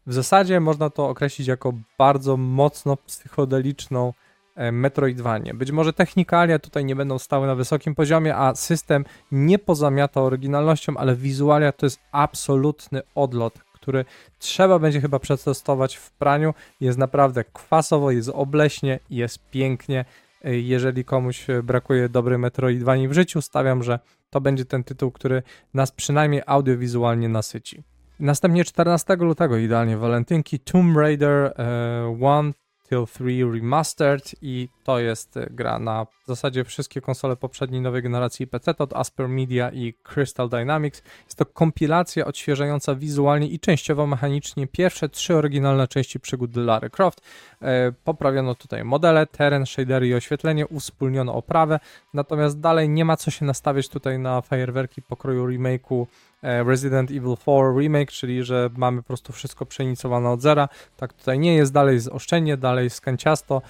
W 0.07 0.13
zasadzie 0.13 0.59
można 0.59 0.89
to 0.89 1.09
określić 1.09 1.47
jako 1.47 1.73
bardzo 1.97 2.37
mocno 2.37 2.97
psychodeliczną 2.97 4.13
e, 4.55 4.71
Metroidvanie. 4.71 5.53
Być 5.53 5.71
może 5.71 5.93
technikalia 5.93 6.59
tutaj 6.59 6.85
nie 6.85 6.95
będą 6.95 7.19
stały 7.19 7.47
na 7.47 7.55
wysokim 7.55 7.95
poziomie, 7.95 8.35
a 8.35 8.55
system 8.55 9.05
nie 9.31 9.59
pozamiata 9.59 10.21
oryginalnością, 10.21 10.97
ale 10.97 11.15
wizualia 11.15 11.71
to 11.71 11.85
jest 11.85 11.99
absolutny 12.11 13.01
odlot 13.15 13.65
który 13.85 14.05
trzeba 14.39 14.79
będzie 14.79 15.01
chyba 15.01 15.19
przetestować 15.19 15.95
w 15.95 16.11
praniu. 16.11 16.53
Jest 16.79 16.97
naprawdę 16.97 17.43
kwasowo, 17.43 18.11
jest 18.11 18.29
obleśnie, 18.29 18.99
jest 19.09 19.49
pięknie. 19.49 20.05
Jeżeli 20.43 21.05
komuś 21.05 21.47
brakuje 21.63 22.09
dobrej 22.09 22.37
Metroidvanii 22.37 23.07
w 23.07 23.13
życiu, 23.13 23.41
stawiam, 23.41 23.83
że 23.83 23.99
to 24.29 24.41
będzie 24.41 24.65
ten 24.65 24.83
tytuł, 24.83 25.11
który 25.11 25.43
nas 25.73 25.91
przynajmniej 25.91 26.41
audiowizualnie 26.45 27.29
nasyci. 27.29 27.83
Następnie 28.19 28.65
14 28.65 29.15
lutego, 29.15 29.57
idealnie 29.57 29.97
walentynki, 29.97 30.59
Tomb 30.59 30.97
Raider 30.97 31.53
1 31.57 32.49
e, 32.49 32.53
Till 32.89 33.05
3 33.13 33.51
Remastered 33.53 34.35
i 34.41 34.69
to 34.85 34.99
jest 34.99 35.39
gra 35.49 35.79
na 35.79 36.05
w 36.05 36.27
zasadzie 36.27 36.63
wszystkie 36.63 37.01
konsole 37.01 37.35
poprzedniej 37.35 37.81
nowej 37.81 38.03
generacji 38.03 38.47
PC 38.47 38.77
od 38.77 38.93
Asper 38.93 39.27
Media 39.27 39.69
i 39.69 39.93
Crystal 40.03 40.49
Dynamics. 40.49 41.03
Jest 41.25 41.37
to 41.37 41.45
kompilacja 41.45 42.25
odświeżająca 42.25 42.95
wizualnie 42.95 43.47
i 43.47 43.59
częściowo 43.59 44.07
mechanicznie 44.07 44.67
pierwsze 44.67 45.09
trzy 45.09 45.35
oryginalne 45.35 45.87
części 45.87 46.19
przygód 46.19 46.55
Lara 46.55 46.89
Croft. 46.89 47.21
E, 47.61 47.91
poprawiono 48.03 48.55
tutaj 48.55 48.83
modele, 48.83 49.27
teren, 49.27 49.65
shadery 49.65 50.07
i 50.07 50.13
oświetlenie, 50.13 50.67
uwspólniono 50.67 51.33
oprawę, 51.33 51.79
natomiast 52.13 52.59
dalej 52.59 52.89
nie 52.89 53.05
ma 53.05 53.17
co 53.17 53.31
się 53.31 53.45
nastawiać 53.45 53.89
tutaj 53.89 54.19
na 54.19 54.41
fajerwerki 54.41 55.01
pokroju 55.01 55.47
remake'u 55.47 56.05
E, 56.45 56.63
Resident 56.63 57.11
Evil 57.11 57.37
4 57.37 57.79
Remake, 57.79 58.11
czyli 58.11 58.43
że 58.43 58.69
mamy 58.77 59.01
po 59.01 59.07
prostu 59.07 59.33
wszystko 59.33 59.65
przeinicjowane 59.65 60.29
od 60.29 60.41
zera. 60.41 60.69
Tak 60.97 61.13
tutaj 61.13 61.39
nie 61.39 61.55
jest, 61.55 61.73
dalej 61.73 61.95
jest 61.95 62.07
oszczędnie, 62.07 62.57
dalej 62.57 62.83
jest 62.83 63.01
kanciasto 63.01 63.61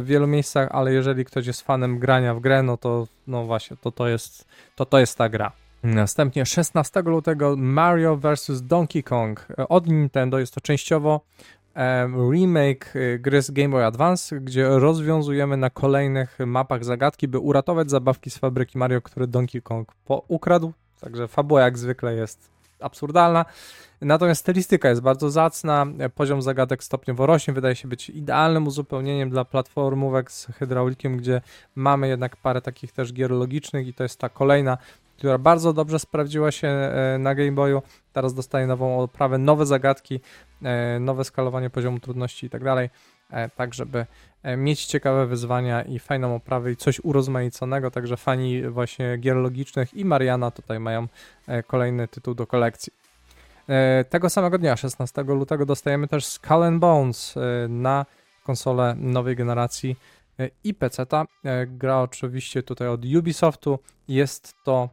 w 0.00 0.04
wielu 0.04 0.26
miejscach, 0.26 0.68
ale 0.72 0.92
jeżeli 0.92 1.24
ktoś 1.24 1.46
jest 1.46 1.62
fanem 1.62 1.98
grania 1.98 2.34
w 2.34 2.40
grę, 2.40 2.62
no 2.62 2.76
to 2.76 3.06
no 3.26 3.44
właśnie, 3.44 3.76
to 3.76 3.92
to 3.92 4.08
jest, 4.08 4.48
to, 4.76 4.86
to 4.86 4.98
jest 4.98 5.18
ta 5.18 5.28
gra. 5.28 5.52
Następnie 5.82 6.46
16 6.46 7.02
lutego 7.02 7.54
Mario 7.56 8.16
vs 8.16 8.62
Donkey 8.62 9.02
Kong 9.02 9.46
e, 9.58 9.68
od 9.68 9.86
Nintendo. 9.86 10.38
Jest 10.38 10.54
to 10.54 10.60
częściowo 10.60 11.20
remake 12.32 12.96
e, 12.96 13.18
gry 13.18 13.42
z 13.42 13.50
Game 13.50 13.68
Boy 13.68 13.84
Advance, 13.84 14.40
gdzie 14.40 14.68
rozwiązujemy 14.68 15.56
na 15.56 15.70
kolejnych 15.70 16.38
mapach 16.46 16.84
zagadki, 16.84 17.28
by 17.28 17.38
uratować 17.38 17.90
zabawki 17.90 18.30
z 18.30 18.38
fabryki 18.38 18.78
Mario, 18.78 19.00
które 19.00 19.26
Donkey 19.26 19.62
Kong 19.62 19.92
ukradł. 20.28 20.72
Także 21.00 21.28
fabuła 21.28 21.60
jak 21.60 21.78
zwykle 21.78 22.14
jest 22.14 22.50
absurdalna. 22.80 23.44
Natomiast 24.00 24.40
stylistyka 24.40 24.88
jest 24.88 25.00
bardzo 25.00 25.30
zacna, 25.30 25.86
poziom 26.14 26.42
zagadek 26.42 26.84
stopniowo 26.84 27.26
rośnie, 27.26 27.54
wydaje 27.54 27.76
się 27.76 27.88
być 27.88 28.10
idealnym 28.10 28.66
uzupełnieniem 28.66 29.30
dla 29.30 29.44
platformówek 29.44 30.32
z 30.32 30.46
hydraulikiem, 30.46 31.16
gdzie 31.16 31.40
mamy 31.74 32.08
jednak 32.08 32.36
parę 32.36 32.60
takich 32.60 32.92
też 32.92 33.12
gier 33.12 33.30
logicznych 33.30 33.86
i 33.86 33.94
to 33.94 34.02
jest 34.02 34.20
ta 34.20 34.28
kolejna, 34.28 34.78
która 35.16 35.38
bardzo 35.38 35.72
dobrze 35.72 35.98
sprawdziła 35.98 36.50
się 36.50 36.68
e, 36.68 37.18
na 37.18 37.34
Game 37.34 37.52
Boyu. 37.52 37.82
Teraz 38.12 38.34
dostaje 38.34 38.66
nową 38.66 39.00
oprawę, 39.00 39.38
nowe 39.38 39.66
zagadki, 39.66 40.20
e, 40.62 41.00
nowe 41.00 41.24
skalowanie 41.24 41.70
poziomu 41.70 42.00
trudności 42.00 42.46
i 42.46 42.50
tak 42.50 42.64
dalej, 42.64 42.90
e, 43.30 43.48
tak 43.48 43.74
żeby 43.74 44.06
mieć 44.56 44.84
ciekawe 44.84 45.26
wyzwania 45.26 45.82
i 45.82 45.98
fajną 45.98 46.34
oprawę 46.34 46.72
i 46.72 46.76
coś 46.76 47.00
urozmaiconego, 47.00 47.90
także 47.90 48.16
fani 48.16 48.68
właśnie 48.68 49.16
gier 49.16 49.36
logicznych 49.36 49.94
i 49.94 50.04
Mariana 50.04 50.50
tutaj 50.50 50.80
mają 50.80 51.08
kolejny 51.66 52.08
tytuł 52.08 52.34
do 52.34 52.46
kolekcji. 52.46 52.92
E, 53.68 54.04
tego 54.04 54.30
samego 54.30 54.58
dnia, 54.58 54.76
16 54.76 55.22
lutego, 55.22 55.66
dostajemy 55.66 56.08
też 56.08 56.26
Skull 56.26 56.62
and 56.62 56.80
Bones 56.80 57.34
na 57.68 58.06
konsolę 58.44 58.94
nowej 58.98 59.36
generacji 59.36 59.96
i 60.64 60.74
PC-ta. 60.74 61.24
Gra 61.66 62.00
oczywiście 62.00 62.62
tutaj 62.62 62.88
od 62.88 63.04
Ubisoftu. 63.04 63.78
Jest 64.08 64.54
to 64.64 64.88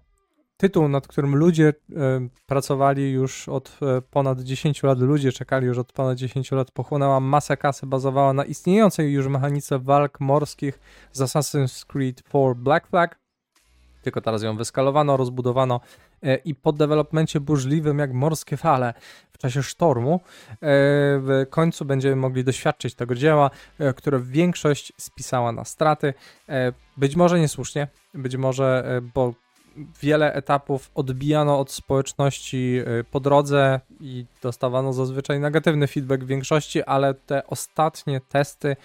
tytuł, 0.58 0.88
nad 0.88 1.08
którym 1.08 1.36
ludzie 1.36 1.68
e, 1.68 2.28
pracowali 2.46 3.12
już 3.12 3.50
od 3.50 3.78
e, 3.82 4.02
ponad 4.02 4.42
10 4.42 4.84
lat, 4.84 5.00
ludzie 5.00 5.32
czekali 5.32 5.68
już 5.68 5.78
od 5.78 5.94
ponad 5.94 6.18
10 6.18 6.52
lat, 6.52 6.72
pochłonęła 6.72 7.20
masę 7.20 7.58
kasy, 7.58 7.86
bazowała 7.86 8.34
na 8.34 8.46
istniejącej 8.46 9.14
już 9.14 9.28
mechanice 9.28 9.80
walk 9.80 10.20
morskich 10.20 10.80
z 11.12 11.22
Assassin's 11.22 11.86
Creed 11.86 12.24
4 12.24 12.56
Black 12.56 12.88
Flag, 12.88 13.20
tylko 14.02 14.22
teraz 14.22 14.44
ją 14.44 14.58
wyskalowano, 14.58 15.18
rozbudowano 15.18 15.76
e, 15.76 16.05
i 16.46 16.56
po 16.56 16.72
developmencie 16.74 17.40
burzliwym 17.40 18.00
jak 18.00 18.14
morskie 18.14 18.58
fale 18.58 18.94
w 19.32 19.38
czasie 19.38 19.64
sztormu 19.64 20.22
w 20.62 21.46
końcu 21.50 21.86
będziemy 21.86 22.16
mogli 22.16 22.44
doświadczyć 22.44 22.96
tego 22.96 23.16
dzieła, 23.16 23.50
które 23.96 24.20
większość 24.20 24.94
spisała 24.98 25.52
na 25.52 25.66
straty. 25.66 26.14
Być 26.98 27.16
może 27.16 27.40
niesłusznie, 27.40 27.88
być 28.14 28.36
może, 28.36 29.02
bo 29.14 29.34
wiele 30.02 30.34
etapów 30.34 30.92
odbijano 30.96 31.60
od 31.60 31.72
społeczności 31.72 32.80
y, 33.00 33.04
po 33.04 33.20
drodze 33.20 33.80
i 34.00 34.26
dostawano 34.42 34.94
zazwyczaj 34.94 35.40
negatywny 35.40 35.88
feedback 35.88 36.24
w 36.24 36.28
większości, 36.28 36.84
ale 36.84 37.14
te 37.14 37.48
ostatnie 37.48 38.22
testy 38.30 38.68
y, 38.70 38.78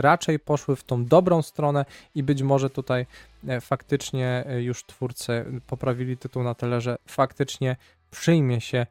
raczej 0.00 0.38
poszły 0.38 0.76
w 0.76 0.84
tą 0.84 1.04
dobrą 1.04 1.42
stronę 1.42 1.84
i 2.14 2.22
być 2.22 2.42
może 2.42 2.70
tutaj 2.70 3.06
y, 3.48 3.60
faktycznie 3.60 4.44
już 4.58 4.84
twórcy 4.84 5.44
poprawili 5.66 6.16
tytuł 6.16 6.42
na 6.42 6.54
tyle, 6.54 6.80
że 6.80 6.96
faktycznie 7.06 7.76
przyjmie 8.10 8.60
się 8.60 8.86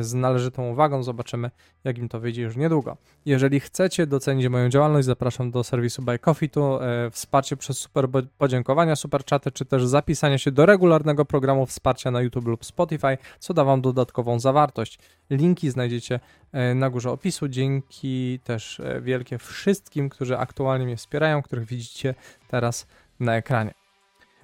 z 0.00 0.14
należytą 0.14 0.68
uwagą. 0.68 1.02
Zobaczymy, 1.02 1.50
jak 1.84 1.98
im 1.98 2.08
to 2.08 2.20
wyjdzie 2.20 2.42
już 2.42 2.56
niedługo. 2.56 2.96
Jeżeli 3.26 3.60
chcecie 3.60 4.06
docenić 4.06 4.48
moją 4.48 4.68
działalność, 4.68 5.06
zapraszam 5.06 5.50
do 5.50 5.64
serwisu 5.64 6.02
Buy 6.02 6.18
Coffee, 6.18 6.50
tu 6.50 6.82
e, 6.82 7.10
wsparcie 7.10 7.56
przez 7.56 7.78
super 7.78 8.08
podziękowania, 8.38 8.96
super 8.96 9.24
czaty, 9.24 9.52
czy 9.52 9.64
też 9.64 9.86
zapisanie 9.86 10.38
się 10.38 10.50
do 10.50 10.66
regularnego 10.66 11.24
programu 11.24 11.66
wsparcia 11.66 12.10
na 12.10 12.20
YouTube 12.20 12.46
lub 12.46 12.64
Spotify, 12.64 13.18
co 13.38 13.54
da 13.54 13.64
Wam 13.64 13.80
dodatkową 13.80 14.40
zawartość. 14.40 14.98
Linki 15.30 15.70
znajdziecie 15.70 16.20
e, 16.52 16.74
na 16.74 16.90
górze 16.90 17.10
opisu. 17.10 17.48
Dzięki 17.48 18.40
też 18.44 18.80
wielkie 19.00 19.38
wszystkim, 19.38 20.08
którzy 20.08 20.38
aktualnie 20.38 20.86
mnie 20.86 20.96
wspierają, 20.96 21.42
których 21.42 21.64
widzicie 21.64 22.14
teraz 22.48 22.86
na 23.20 23.36
ekranie. 23.36 23.74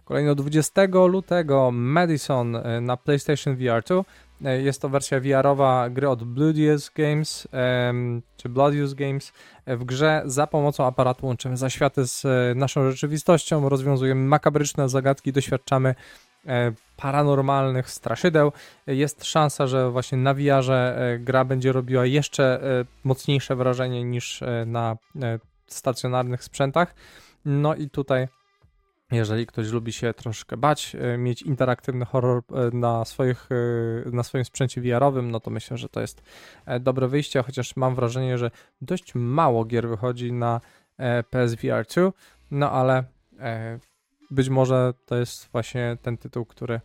Kolejno 0.05 0.35
20 0.35 0.83
lutego 1.09 1.71
Madison 1.73 2.57
na 2.81 2.97
PlayStation 2.97 3.57
VR 3.57 3.83
2 3.85 3.97
E, 3.99 4.05
jest 4.41 4.83
to 4.83 4.89
wersja 4.89 5.21
VR-owa 5.21 5.91
gry 5.91 6.09
od 6.09 6.25
Bloodius 6.25 6.91
Games, 6.91 7.49
czy 8.37 8.49
Bloodius 8.49 8.95
Games. 8.95 9.33
E, 9.67 9.77
w 9.77 9.85
grze 9.85 10.23
za 10.25 10.47
pomocą 10.47 10.87
aparatu 10.87 11.27
łączymy 11.27 11.57
zaświaty 11.57 12.07
z 12.07 12.25
e, 12.25 12.55
naszą 12.55 12.91
rzeczywistością, 12.91 13.69
rozwiązujemy 13.69 14.25
makabryczne 14.25 14.89
zagadki, 14.89 15.33
doświadczamy 15.33 15.95
paranormalnych 16.97 17.91
straszydeł. 17.91 18.53
Jest 18.87 19.25
szansa, 19.25 19.67
że 19.67 19.91
właśnie 19.91 20.19
na 20.19 20.35
VR-ze 20.35 20.97
gra 21.21 21.45
będzie 21.45 21.73
robiła 21.73 22.07
jeszcze 22.07 22.61
mocniejsze 23.05 23.57
wrażenie 23.57 24.05
niż 24.05 24.41
na 24.67 24.97
stacjonarnych 25.67 26.45
sprzętach. 26.45 26.95
No 27.45 27.75
i 27.75 27.91
tutaj 27.91 28.29
jeżeli 29.13 29.47
ktoś 29.47 29.71
lubi 29.71 29.93
się 29.93 30.15
troszkę 30.15 30.57
bać, 30.57 30.97
e, 31.01 31.19
mieć 31.19 31.43
interaktywny 31.43 32.05
horror 32.05 32.43
e, 32.53 32.77
na, 32.77 33.05
swoich, 33.05 33.49
e, 34.07 34.11
na 34.11 34.23
swoim 34.23 34.45
sprzęcie 34.45 34.81
VR-owym, 34.81 35.31
no 35.31 35.41
to 35.41 35.51
myślę, 35.51 35.77
że 35.77 35.89
to 35.89 36.01
jest 36.01 36.23
dobre 36.81 37.09
wyjście, 37.09 37.43
chociaż 37.43 37.77
mam 37.77 37.95
wrażenie, 37.95 38.39
że 38.39 38.51
dość 38.81 39.15
mało 39.15 39.65
gier 39.65 39.89
wychodzi 39.89 40.33
na 40.33 40.61
PSVR 41.31 41.87
2, 41.95 42.13
no 42.51 42.71
ale 42.71 43.05
być 44.31 44.49
może 44.49 44.95
to 45.07 45.17
jest 45.17 45.49
właśnie 45.53 45.97
ten 46.03 46.19
tytuł, 46.19 46.45
który 46.45 46.81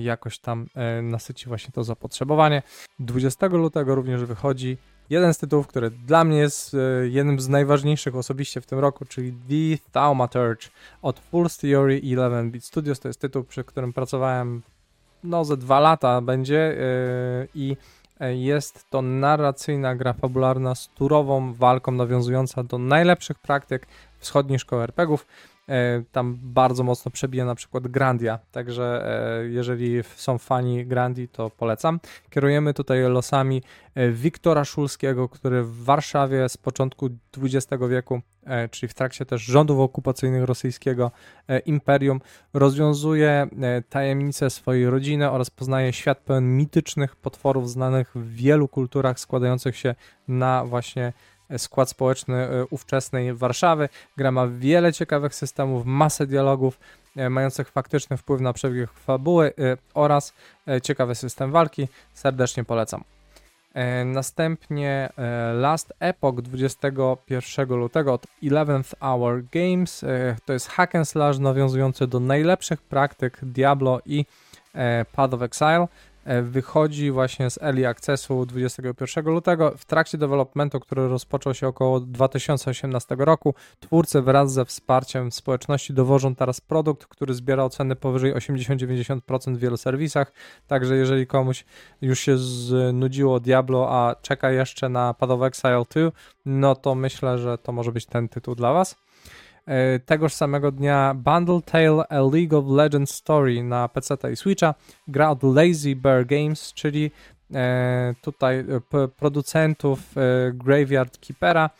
jakoś 0.00 0.38
tam 0.38 0.66
nasyci 1.02 1.46
właśnie 1.46 1.72
to 1.72 1.84
zapotrzebowanie. 1.84 2.62
20 2.98 3.46
lutego 3.46 3.94
również 3.94 4.24
wychodzi 4.24 4.76
jeden 5.10 5.34
z 5.34 5.38
tytułów, 5.38 5.66
który 5.66 5.90
dla 5.90 6.24
mnie 6.24 6.38
jest 6.38 6.74
e, 6.74 7.08
jednym 7.08 7.40
z 7.40 7.48
najważniejszych 7.48 8.16
osobiście 8.16 8.60
w 8.60 8.66
tym 8.66 8.78
roku, 8.78 9.04
czyli 9.04 9.32
The 9.32 9.90
Thaumaturge 9.92 10.68
od 11.02 11.20
Full 11.20 11.46
Theory 11.60 12.00
11-bit 12.00 12.64
Studios. 12.64 13.00
To 13.00 13.08
jest 13.08 13.20
tytuł, 13.20 13.44
przy 13.44 13.64
którym 13.64 13.92
pracowałem 13.92 14.62
no 15.24 15.44
ze 15.44 15.56
dwa 15.56 15.80
lata 15.80 16.20
będzie 16.20 16.58
e, 16.58 17.46
i 17.54 17.76
E, 18.20 18.36
jest 18.36 18.90
to 18.90 19.02
narracyjna 19.02 19.96
gra 19.96 20.12
fabularna 20.12 20.74
z 20.74 20.88
turową 20.88 21.52
walką 21.54 21.92
nawiązująca 21.92 22.64
do 22.64 22.78
najlepszych 22.78 23.38
praktyk 23.38 23.86
wschodniej 24.18 24.58
szkoły 24.58 24.82
RPGów. 24.82 25.26
E, 25.70 26.02
tam 26.12 26.38
bardzo 26.42 26.84
mocno 26.84 27.10
przebija 27.10 27.44
na 27.44 27.54
przykład 27.54 27.88
Grandia, 27.88 28.38
także 28.52 29.06
e, 29.40 29.46
jeżeli 29.48 30.02
są 30.16 30.38
fani 30.38 30.86
Grandii, 30.86 31.28
to 31.28 31.50
polecam. 31.50 32.00
Kierujemy 32.30 32.74
tutaj 32.74 33.02
losami 33.02 33.62
e, 33.94 34.10
Wiktora 34.10 34.64
Szulskiego, 34.64 35.28
który 35.28 35.62
w 35.62 35.84
Warszawie 35.84 36.48
z 36.48 36.56
początku 36.56 37.08
XX 37.38 37.82
wieku, 37.90 38.20
czyli 38.70 38.88
w 38.88 38.94
trakcie 38.94 39.26
też 39.26 39.42
rządów 39.42 39.78
okupacyjnych 39.78 40.44
rosyjskiego 40.44 41.10
imperium, 41.66 42.20
rozwiązuje 42.54 43.48
tajemnice 43.88 44.50
swojej 44.50 44.90
rodziny 44.90 45.30
oraz 45.30 45.50
poznaje 45.50 45.92
świat 45.92 46.18
pełen 46.18 46.56
mitycznych 46.56 47.16
potworów 47.16 47.70
znanych 47.70 48.10
w 48.14 48.34
wielu 48.34 48.68
kulturach 48.68 49.20
składających 49.20 49.76
się 49.76 49.94
na 50.28 50.64
właśnie 50.64 51.12
skład 51.58 51.90
społeczny 51.90 52.36
e, 52.36 52.64
ówczesnej 52.70 53.34
Warszawy. 53.34 53.88
Gra 54.16 54.30
ma 54.30 54.46
wiele 54.46 54.92
ciekawych 54.92 55.34
systemów, 55.34 55.86
masę 55.86 56.26
dialogów 56.26 56.78
e, 57.16 57.30
mających 57.30 57.68
faktyczny 57.68 58.16
wpływ 58.16 58.40
na 58.40 58.52
przebieg 58.52 58.90
fabuły 58.90 59.46
e, 59.58 59.76
oraz 59.94 60.34
ciekawy 60.82 61.14
system 61.14 61.52
walki. 61.52 61.88
Serdecznie 62.14 62.64
polecam. 62.64 63.04
Następnie 64.04 65.08
Last 65.54 65.92
Epoch 66.00 66.42
21 66.42 67.68
lutego 67.68 68.14
od 68.14 68.26
11th 68.42 68.94
Hour 69.00 69.42
Games. 69.52 70.04
To 70.44 70.52
jest 70.52 70.68
hack 70.68 70.94
and 70.94 71.08
slash 71.08 71.38
nawiązujący 71.38 72.06
do 72.06 72.20
najlepszych 72.20 72.82
praktyk 72.82 73.38
Diablo 73.42 74.00
i 74.06 74.24
Path 75.12 75.34
of 75.34 75.42
Exile. 75.42 75.88
E, 76.30 76.42
wychodzi 76.42 77.10
właśnie 77.10 77.50
z 77.50 77.62
Early 77.62 77.88
Accessu 77.88 78.46
21 78.46 79.24
lutego. 79.24 79.72
W 79.76 79.84
trakcie 79.84 80.18
developmentu, 80.18 80.80
który 80.80 81.08
rozpoczął 81.08 81.54
się 81.54 81.68
około 81.68 82.00
2018 82.00 83.16
roku, 83.18 83.54
twórcy 83.80 84.22
wraz 84.22 84.52
ze 84.52 84.64
wsparciem 84.64 85.32
społeczności 85.32 85.94
dowożą 85.94 86.34
teraz 86.34 86.60
produkt, 86.60 87.06
który 87.06 87.34
zbiera 87.34 87.64
oceny 87.64 87.96
powyżej 87.96 88.34
80-90% 88.34 89.54
w 89.54 89.58
wielu 89.58 89.76
serwisach. 89.76 90.32
Także 90.66 90.96
jeżeli 90.96 91.26
komuś 91.26 91.64
już 92.00 92.20
się 92.20 92.38
znudziło 92.38 93.40
Diablo, 93.40 93.88
a 93.90 94.14
czeka 94.22 94.50
jeszcze 94.50 94.88
na 94.88 95.14
Path 95.14 95.32
of 95.32 95.42
Exile 95.42 95.84
2, 95.90 96.10
no 96.46 96.74
to 96.74 96.94
myślę, 96.94 97.38
że 97.38 97.58
to 97.58 97.72
może 97.72 97.92
być 97.92 98.06
ten 98.06 98.28
tytuł 98.28 98.54
dla 98.54 98.72
Was. 98.72 98.96
E, 99.66 99.98
tegoż 99.98 100.32
samego 100.34 100.72
dnia 100.72 101.14
Bundle 101.14 101.60
Tale 101.62 102.08
A 102.08 102.20
League 102.20 102.58
of 102.58 102.64
Legends 102.68 103.14
Story 103.14 103.62
na 103.62 103.88
PC 103.88 104.14
i 104.32 104.36
Switcha. 104.36 104.74
Gra 105.08 105.30
od 105.30 105.42
Lazy 105.42 105.96
Bear 105.96 106.26
Games, 106.26 106.72
czyli 106.72 107.10
e, 107.54 108.14
tutaj 108.22 108.64
producentów 109.16 109.98
e, 110.16 110.20
Graveyard 110.52 111.18
Keepera. 111.18 111.70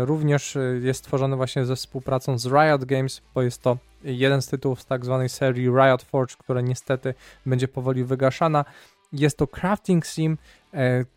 Również 0.00 0.58
jest 0.80 1.04
tworzony 1.04 1.36
właśnie 1.36 1.66
ze 1.66 1.76
współpracą 1.76 2.38
z 2.38 2.46
Riot 2.46 2.84
Games, 2.84 3.22
bo 3.34 3.42
jest 3.42 3.62
to 3.62 3.78
jeden 4.04 4.42
z 4.42 4.48
tytułów 4.48 4.80
z 4.80 4.86
tak 4.86 5.04
zwanej 5.04 5.28
serii 5.28 5.68
Riot 5.68 6.02
Forge, 6.02 6.34
która 6.38 6.60
niestety 6.60 7.14
będzie 7.46 7.68
powoli 7.68 8.04
wygaszana. 8.04 8.64
Jest 9.12 9.38
to 9.38 9.46
crafting 9.46 10.06
sim, 10.06 10.38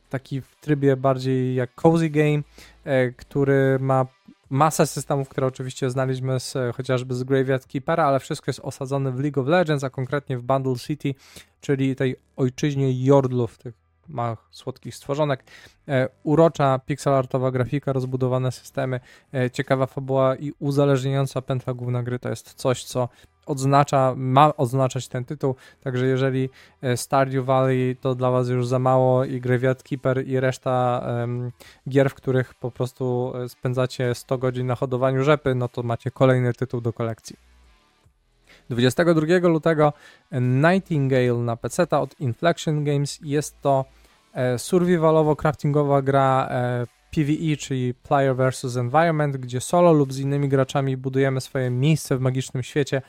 taki 0.10 0.42
w 0.42 0.56
trybie 0.62 0.98
bardziej 0.98 1.56
jak 1.56 1.76
cozy 1.76 2.10
game, 2.10 2.44
który 3.18 3.78
ma 3.80 4.06
masę 4.54 4.88
systemów, 4.88 5.30
które 5.30 5.48
oczywiście 5.48 5.90
znaliśmy 5.90 6.40
z, 6.40 6.54
chociażby 6.76 7.16
z 7.16 7.24
Graveyard 7.24 7.68
Keepera, 7.68 8.06
ale 8.06 8.20
wszystko 8.20 8.50
jest 8.50 8.60
osadzone 8.60 9.12
w 9.12 9.20
League 9.20 9.42
of 9.42 9.48
Legends, 9.48 9.84
a 9.84 9.90
konkretnie 9.90 10.38
w 10.38 10.44
Bundle 10.44 10.76
City, 10.76 11.16
czyli 11.62 11.96
tej 11.96 12.16
ojczyźnie 12.36 13.06
Jordlów, 13.06 13.58
tych 13.58 13.74
małych, 14.08 14.40
słodkich 14.52 14.96
stworzonek. 14.96 15.44
E, 15.88 16.10
urocza, 16.24 16.80
pixelartowa 16.86 17.52
grafika, 17.52 17.94
rozbudowane 17.94 18.52
systemy, 18.52 19.00
e, 19.34 19.52
ciekawa 19.52 19.86
fabuła 19.86 20.36
i 20.36 20.54
uzależniająca 20.60 21.42
pętla 21.42 21.74
główna 21.74 22.04
gry 22.04 22.20
to 22.20 22.30
jest 22.30 22.54
coś, 22.54 22.84
co 22.84 23.10
odznacza, 23.46 24.14
ma 24.18 24.58
oznaczać 24.58 25.08
ten 25.08 25.26
tytuł, 25.26 25.56
także 25.84 26.08
jeżeli 26.08 26.50
e, 26.82 26.98
Stardew 26.98 27.46
Valley 27.46 27.96
to 27.96 28.16
dla 28.16 28.32
Was 28.32 28.50
już 28.50 28.68
za 28.68 28.80
mało 28.80 29.26
i 29.26 29.42
Graveyard 29.42 29.84
Keeper 29.84 30.28
i 30.28 30.40
reszta 30.40 31.06
um, 31.08 31.52
gier, 31.90 32.10
w 32.10 32.14
których 32.14 32.54
po 32.54 32.72
prostu 32.72 33.34
e, 33.36 33.50
spędzacie 33.50 34.16
100 34.16 34.38
godzin 34.38 34.68
na 34.68 34.76
hodowaniu 34.76 35.24
rzepy, 35.24 35.56
no 35.56 35.68
to 35.68 35.84
macie 35.84 36.12
kolejny 36.12 36.54
tytuł 36.54 36.82
do 36.82 36.94
kolekcji. 36.94 37.36
22 38.70 39.48
lutego 39.48 39.94
Nightingale 40.32 41.34
na 41.34 41.56
PC 41.56 41.90
od 41.90 42.20
Inflection 42.20 42.84
Games 42.84 43.20
jest 43.24 43.62
to 43.62 43.86
e, 44.34 44.56
survivalowo-craftingowa 44.56 46.04
gra 46.04 46.50
PvE, 47.15 47.58
czyli 47.58 47.93
Player 47.93 48.36
vs. 48.36 48.78
Environment, 48.78 49.38
gdzie 49.38 49.62
solo 49.62 49.93
lub 49.93 50.13
z 50.13 50.19
innymi 50.19 50.49
graczami 50.49 50.97
budujemy 50.97 51.41
swoje 51.41 51.69
miejsce 51.69 52.17
w 52.17 52.21
magicznym 52.21 52.63
świecie 52.63 53.02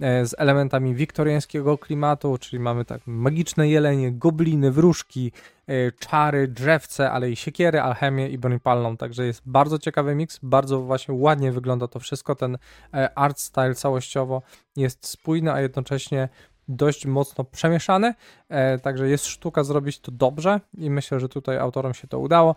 e, 0.00 0.26
z 0.26 0.34
elementami 0.38 0.94
wiktoriańskiego 0.94 1.78
klimatu, 1.78 2.38
czyli 2.38 2.60
mamy 2.60 2.84
tak 2.84 3.00
magiczne 3.06 3.68
jelenie, 3.68 4.12
gobliny, 4.12 4.70
wróżki, 4.70 5.32
e, 5.66 5.92
czary, 5.92 6.48
drzewce, 6.48 7.10
ale 7.10 7.30
i 7.30 7.36
siekiery, 7.36 7.80
alchemię 7.80 8.28
i 8.28 8.38
broń 8.38 8.60
palną. 8.60 8.96
Także 8.96 9.26
jest 9.26 9.42
bardzo 9.46 9.78
ciekawy 9.78 10.14
miks, 10.14 10.38
bardzo 10.42 10.80
właśnie 10.80 11.14
ładnie 11.14 11.52
wygląda 11.52 11.88
to 11.88 12.00
wszystko. 12.00 12.34
Ten 12.34 12.58
e, 12.94 13.18
art 13.18 13.38
style 13.38 13.74
całościowo 13.74 14.42
jest 14.76 15.06
spójny, 15.06 15.52
a 15.52 15.60
jednocześnie 15.60 16.28
dość 16.76 17.06
mocno 17.06 17.44
przemieszane, 17.44 18.14
e, 18.48 18.78
także 18.78 19.08
jest 19.08 19.26
sztuka 19.26 19.64
zrobić 19.64 19.98
to 20.00 20.12
dobrze 20.12 20.60
i 20.78 20.90
myślę, 20.90 21.20
że 21.20 21.28
tutaj 21.28 21.58
autorom 21.58 21.94
się 21.94 22.08
to 22.08 22.18
udało. 22.18 22.54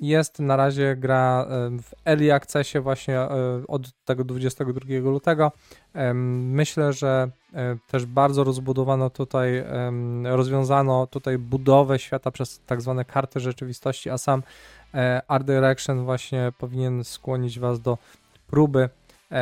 Jest 0.00 0.38
na 0.38 0.56
razie 0.56 0.96
gra 0.96 1.46
w 1.82 2.08
Early 2.08 2.34
Accessie 2.34 2.80
właśnie 2.80 3.18
e, 3.18 3.28
od 3.68 3.82
tego 4.04 4.24
22 4.24 4.80
lutego. 5.10 5.52
Myślę, 6.34 6.92
że 6.92 7.30
e, 7.54 7.76
też 7.86 8.06
bardzo 8.06 8.44
rozbudowano 8.44 9.10
tutaj, 9.10 9.64
rozwiązano 10.24 11.06
tutaj 11.06 11.38
budowę 11.38 11.98
świata 11.98 12.30
przez 12.30 12.60
tak 12.66 12.82
zwane 12.82 13.04
karty 13.04 13.40
rzeczywistości, 13.40 14.10
a 14.10 14.18
sam 14.18 14.42
Art 15.28 15.46
Direction 15.46 16.04
właśnie 16.04 16.52
powinien 16.58 17.04
skłonić 17.04 17.58
Was 17.58 17.80
do 17.80 17.98
próby 18.46 18.88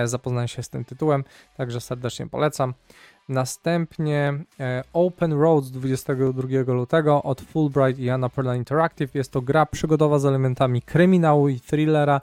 zapoznania 0.05 0.49
się 0.49 0.63
z 0.63 0.69
tym 0.69 0.85
tytułem, 0.85 1.25
także 1.57 1.81
serdecznie 1.81 2.27
polecam. 2.27 2.75
Następnie 3.29 4.35
e, 4.61 4.85
Open 4.93 5.33
Roads 5.33 5.71
22 5.71 6.73
lutego 6.73 7.23
od 7.23 7.41
Fulbright 7.41 8.01
i 8.01 8.11
Annapurna 8.11 8.57
Interactive. 8.57 9.15
Jest 9.15 9.33
to 9.33 9.41
gra 9.41 9.67
przygodowa 9.67 10.19
z 10.19 10.27
elementami 10.27 10.83
kryminału 10.83 11.49
i 11.49 11.61
thrillera, 11.61 12.21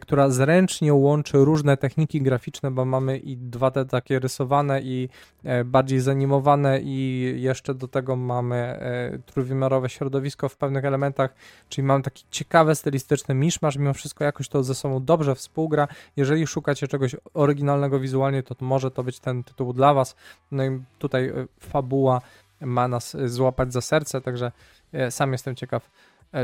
która 0.00 0.30
zręcznie 0.30 0.94
łączy 0.94 1.38
różne 1.38 1.76
techniki 1.76 2.22
graficzne, 2.22 2.70
bo 2.70 2.84
mamy 2.84 3.18
i 3.18 3.38
2D 3.38 3.86
takie 3.86 4.18
rysowane 4.18 4.82
i 4.82 5.08
e, 5.44 5.64
bardziej 5.64 6.00
zanimowane 6.00 6.80
i 6.82 7.34
jeszcze 7.36 7.74
do 7.74 7.88
tego 7.88 8.16
mamy 8.16 8.78
trójwymiarowe 9.26 9.88
środowisko 9.88 10.48
w 10.48 10.56
pewnych 10.56 10.84
elementach, 10.84 11.34
czyli 11.68 11.86
mamy 11.86 12.02
taki 12.02 12.24
ciekawe 12.30 12.74
stylistyczny 12.74 13.34
miszmasz, 13.34 13.76
mimo 13.76 13.94
wszystko 13.94 14.24
jakoś 14.24 14.48
to 14.48 14.62
ze 14.62 14.74
sobą 14.74 15.04
dobrze 15.04 15.34
współgra. 15.34 15.88
Jeżeli 16.16 16.46
szukacie 16.46 16.88
czegoś 16.88 17.16
oryginalnego 17.34 18.00
wizualnie, 18.00 18.42
to 18.42 18.54
może 18.60 18.90
to 18.90 19.04
być 19.04 19.20
ten 19.20 19.44
tytuł 19.44 19.72
dla 19.72 19.94
Was. 19.94 20.16
No 20.50 20.64
i 20.64 20.80
tutaj 20.98 21.28
e, 21.28 21.46
fabuła 21.60 22.20
ma 22.60 22.88
nas 22.88 23.14
e, 23.14 23.28
złapać 23.28 23.72
za 23.72 23.80
serce, 23.80 24.20
także 24.20 24.52
e, 24.92 25.10
sam 25.10 25.32
jestem 25.32 25.56
ciekaw, 25.56 25.90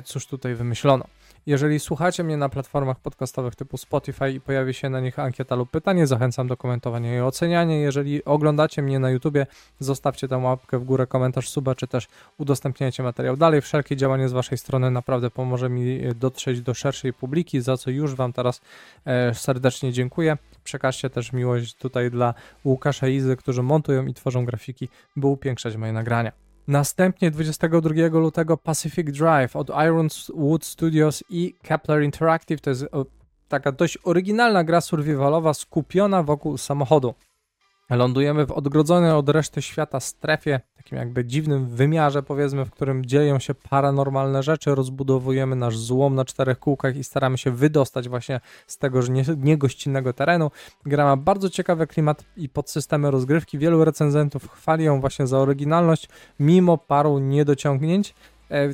cóż 0.05 0.27
tutaj 0.27 0.55
wymyślono. 0.55 1.05
Jeżeli 1.47 1.81
słuchacie 1.81 2.25
mnie 2.25 2.37
na 2.37 2.49
platformach 2.49 3.01
podcastowych 3.01 3.57
typu 3.57 3.77
Spotify 3.77 4.31
i 4.31 4.41
pojawi 4.41 4.75
się 4.75 4.91
na 4.91 5.01
nich 5.01 5.19
ankieta 5.19 5.55
lub 5.55 5.71
pytanie, 5.71 6.07
zachęcam 6.07 6.49
do 6.49 6.57
komentowania 6.57 7.17
i 7.17 7.21
oceniania. 7.21 7.77
Jeżeli 7.77 8.25
oglądacie 8.25 8.83
mnie 8.83 8.99
na 8.99 9.11
YouTubie, 9.11 9.47
zostawcie 9.79 10.29
tam 10.29 10.45
łapkę 10.45 10.79
w 10.79 10.85
górę, 10.85 11.07
komentarz, 11.07 11.49
suba, 11.49 11.75
czy 11.75 11.87
też 11.87 12.09
udostępniajcie 12.39 13.03
materiał 13.03 13.37
dalej. 13.37 13.61
Wszelkie 13.61 13.97
działanie 13.97 14.29
z 14.29 14.33
Waszej 14.33 14.59
strony 14.59 14.91
naprawdę 14.91 15.31
pomoże 15.31 15.69
mi 15.69 16.01
dotrzeć 16.15 16.61
do 16.61 16.75
szerszej 16.75 17.13
publiki, 17.13 17.61
za 17.61 17.77
co 17.77 17.91
już 17.91 18.15
Wam 18.15 18.33
teraz 18.33 18.61
serdecznie 19.33 19.93
dziękuję. 19.93 20.39
Przekażcie 20.65 21.11
też 21.11 21.33
miłość 21.33 21.75
tutaj 21.75 22.11
dla 22.11 22.35
Łukasza 22.65 23.09
i 23.09 23.15
Izy, 23.15 23.37
którzy 23.37 23.63
montują 23.63 24.07
i 24.07 24.15
tworzą 24.15 24.45
grafiki, 24.45 24.89
by 25.17 25.27
upiększać 25.27 25.77
moje 25.77 25.93
nagrania. 25.93 26.33
Następnie 26.69 27.31
22 27.31 28.09
lutego 28.13 28.57
Pacific 28.57 29.19
Drive 29.19 29.57
od 29.57 29.71
Ironwood 29.87 30.65
Studios 30.65 31.25
i 31.31 31.55
Kepler 31.63 32.03
Interactive. 32.03 32.61
To 32.61 32.71
jest 32.71 32.87
taka 33.49 33.73
dość 33.73 33.99
oryginalna 34.05 34.65
gra 34.65 34.81
survivalowa 34.81 35.55
skupiona 35.55 36.23
wokół 36.23 36.59
samochodu. 36.59 37.15
Lądujemy 37.91 38.47
w 38.47 38.53
odgrodzonej 38.53 39.11
od 39.11 39.29
reszty 39.29 39.63
świata 39.63 40.01
strefie, 40.01 40.61
takim 40.77 40.99
jakby 40.99 41.25
dziwnym 41.25 41.67
wymiarze, 41.67 42.23
powiedzmy, 42.23 42.65
w 42.65 42.71
którym 42.71 43.07
dzieją 43.07 43.39
się 43.39 43.55
paranormalne 43.55 44.43
rzeczy. 44.43 44.75
Rozbudowujemy 44.75 45.57
nasz 45.57 45.79
złom 45.79 46.15
na 46.15 46.25
czterech 46.25 46.59
kółkach 46.59 46.97
i 46.97 47.05
staramy 47.05 47.39
się 47.39 47.51
wydostać 47.51 48.09
właśnie 48.09 48.41
z 48.67 48.79
tego 48.79 49.01
niegościnnego 49.37 50.13
terenu. 50.13 50.51
Gra 50.87 51.05
ma 51.05 51.17
bardzo 51.17 51.51
ciekawy 51.51 51.87
klimat 51.87 52.25
i 52.37 52.49
podsystemy 52.49 53.11
rozgrywki. 53.11 53.59
Wielu 53.59 53.85
recenzentów 53.85 54.51
chwali 54.51 54.85
ją 54.85 55.01
właśnie 55.01 55.27
za 55.27 55.39
oryginalność, 55.39 56.09
mimo 56.41 56.79
paru 56.79 57.19
niedociągnięć. 57.19 58.15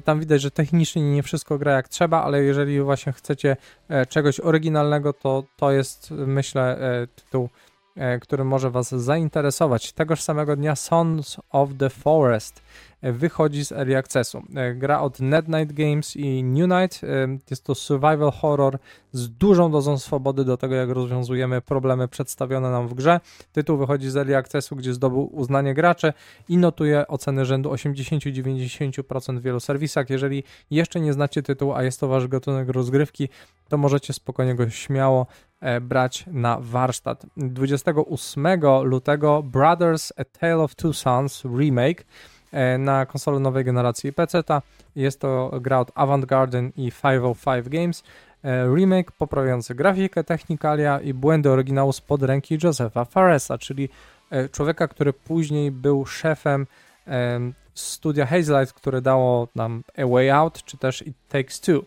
Tam 0.04 0.20
widać, 0.20 0.42
że 0.42 0.50
technicznie 0.50 1.12
nie 1.12 1.22
wszystko 1.22 1.58
gra 1.58 1.72
jak 1.72 1.88
trzeba, 1.88 2.22
ale 2.22 2.42
jeżeli 2.42 2.80
właśnie 2.80 3.12
chcecie 3.12 3.56
czegoś 4.08 4.40
oryginalnego, 4.40 5.12
to 5.12 5.44
to 5.56 5.72
jest 5.72 6.10
myślę 6.10 6.78
tytuł 7.14 7.48
który 8.20 8.44
może 8.44 8.70
Was 8.70 8.90
zainteresować. 8.90 9.92
Tegoż 9.92 10.22
samego 10.22 10.56
dnia 10.56 10.76
Sons 10.76 11.36
of 11.50 11.70
the 11.78 11.90
Forest 11.90 12.62
wychodzi 13.02 13.64
z 13.64 13.72
Early 13.72 13.96
Accessu. 13.96 14.42
E, 14.54 14.74
gra 14.74 15.00
od 15.00 15.20
Net 15.20 15.48
Night 15.48 15.72
Games 15.72 16.16
i 16.16 16.44
New 16.44 16.68
Night. 16.68 17.04
E, 17.04 17.38
jest 17.50 17.64
to 17.64 17.74
survival 17.74 18.32
horror 18.32 18.78
z 19.12 19.30
dużą 19.30 19.70
dozą 19.70 19.98
swobody 19.98 20.44
do 20.44 20.56
tego, 20.56 20.74
jak 20.74 20.90
rozwiązujemy 20.90 21.60
problemy 21.60 22.08
przedstawione 22.08 22.70
nam 22.70 22.88
w 22.88 22.94
grze. 22.94 23.20
Tytuł 23.52 23.76
wychodzi 23.76 24.10
z 24.10 24.16
Early 24.16 24.36
Accessu, 24.36 24.76
gdzie 24.76 24.94
zdobył 24.94 25.36
uznanie 25.36 25.74
graczy 25.74 26.12
i 26.48 26.56
notuje 26.56 27.06
oceny 27.08 27.44
rzędu 27.44 27.70
80-90% 27.70 29.38
w 29.38 29.42
wielu 29.42 29.60
serwisach. 29.60 30.10
Jeżeli 30.10 30.44
jeszcze 30.70 31.00
nie 31.00 31.12
znacie 31.12 31.42
tytułu, 31.42 31.72
a 31.72 31.82
jest 31.82 32.00
to 32.00 32.08
wasz 32.08 32.28
gatunek 32.28 32.68
rozgrywki, 32.68 33.28
to 33.68 33.76
możecie 33.76 34.12
spokojnie 34.12 34.54
go 34.54 34.70
śmiało 34.70 35.26
e, 35.60 35.80
brać 35.80 36.24
na 36.26 36.58
warsztat. 36.60 37.26
28 37.36 38.46
lutego 38.82 39.42
Brothers 39.42 40.12
A 40.16 40.24
Tale 40.24 40.56
of 40.56 40.74
Two 40.74 40.92
Sons 40.92 41.44
Remake 41.44 42.04
na 42.78 43.06
konsolę 43.06 43.40
nowej 43.40 43.64
generacji 43.64 44.12
PC. 44.12 44.42
Jest 44.96 45.20
to 45.20 45.50
gra 45.60 45.80
od 45.80 45.92
Avant 45.94 46.24
Garden 46.24 46.72
i 46.76 46.92
505 47.02 47.68
Games. 47.68 48.02
E, 48.44 48.74
remake 48.74 49.12
poprawiający 49.12 49.74
grafikę, 49.74 50.24
technikalia 50.24 51.00
i 51.00 51.14
błędy 51.14 51.50
oryginału 51.50 51.92
spod 51.92 52.22
ręki 52.22 52.58
Josepha 52.62 53.04
Faresa, 53.04 53.58
czyli 53.58 53.88
e, 54.30 54.48
człowieka, 54.48 54.88
który 54.88 55.12
później 55.12 55.70
był 55.70 56.06
szefem 56.06 56.66
studia 57.74 58.26
Hazelight, 58.26 58.72
które 58.72 59.02
dało 59.02 59.48
nam 59.54 59.82
A 59.98 60.06
Way 60.06 60.30
Out, 60.30 60.64
czy 60.64 60.76
też 60.76 61.06
It 61.06 61.16
Takes 61.28 61.60
Two. 61.60 61.82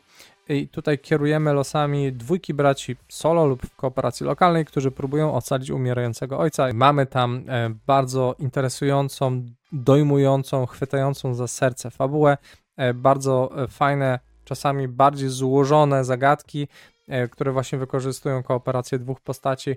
I 0.50 0.68
tutaj 0.68 1.00
kierujemy 1.00 1.54
losami 1.54 2.14
dwójki 2.14 2.54
braci 2.54 2.96
solo 3.08 3.46
lub 3.46 3.66
w 3.66 3.76
kooperacji 3.76 4.26
lokalnej, 4.26 4.66
którzy 4.66 4.92
próbują 4.92 5.34
ocalić 5.34 5.70
umierającego 5.70 6.40
ojca. 6.40 6.68
Mamy 6.74 7.06
tam 7.06 7.44
bardzo 7.88 8.36
interesującą, 8.40 9.46
dojmującą, 9.72 10.66
chwytającą 10.66 11.34
za 11.34 11.48
serce 11.48 11.92
fabułę, 11.92 12.38
e, 12.78 12.94
bardzo 12.94 13.64
e, 13.64 13.68
fajne, 13.68 14.20
czasami 14.46 14.88
bardziej 14.88 15.30
złożone 15.30 16.04
zagadki, 16.04 16.68
e, 17.08 17.28
które 17.28 17.52
właśnie 17.52 17.80
wykorzystują 17.80 18.44
kooperację 18.44 19.00
dwóch 19.00 19.22
postaci. 19.22 19.76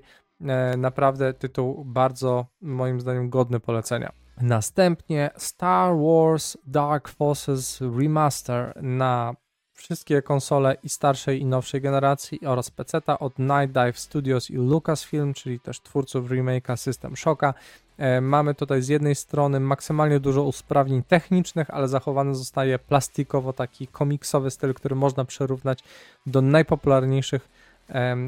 Naprawdę 0.78 1.34
tytuł 1.34 1.84
bardzo, 1.84 2.46
moim 2.60 3.00
zdaniem, 3.00 3.30
godny 3.30 3.60
polecenia. 3.60 4.12
Następnie 4.40 5.30
Star 5.36 5.94
Wars 5.96 6.56
Dark 6.66 7.08
Forces 7.08 7.80
Remaster 7.80 8.72
na 8.82 9.34
wszystkie 9.74 10.22
konsole 10.22 10.76
i 10.82 10.88
starszej 10.88 11.40
i 11.40 11.44
nowszej 11.44 11.80
generacji 11.80 12.46
oraz 12.46 12.70
PC 12.70 13.00
od 13.20 13.38
Night 13.38 13.72
Dive 13.72 13.98
Studios 13.98 14.50
i 14.50 14.56
Lucasfilm, 14.56 15.34
czyli 15.34 15.60
też 15.60 15.80
twórców 15.80 16.30
remake'a 16.30 16.76
System 16.76 17.16
Shocka. 17.16 17.54
E, 17.98 18.20
mamy 18.20 18.54
tutaj 18.54 18.82
z 18.82 18.88
jednej 18.88 19.14
strony 19.14 19.60
maksymalnie 19.60 20.20
dużo 20.20 20.42
usprawnień 20.42 21.02
technicznych, 21.02 21.70
ale 21.70 21.88
zachowany 21.88 22.34
zostaje 22.34 22.78
plastikowo 22.78 23.52
taki 23.52 23.86
komiksowy 23.86 24.50
styl, 24.50 24.74
który 24.74 24.96
można 24.96 25.24
przyrównać 25.24 25.84
do 26.26 26.42
najpopularniejszych 26.42 27.48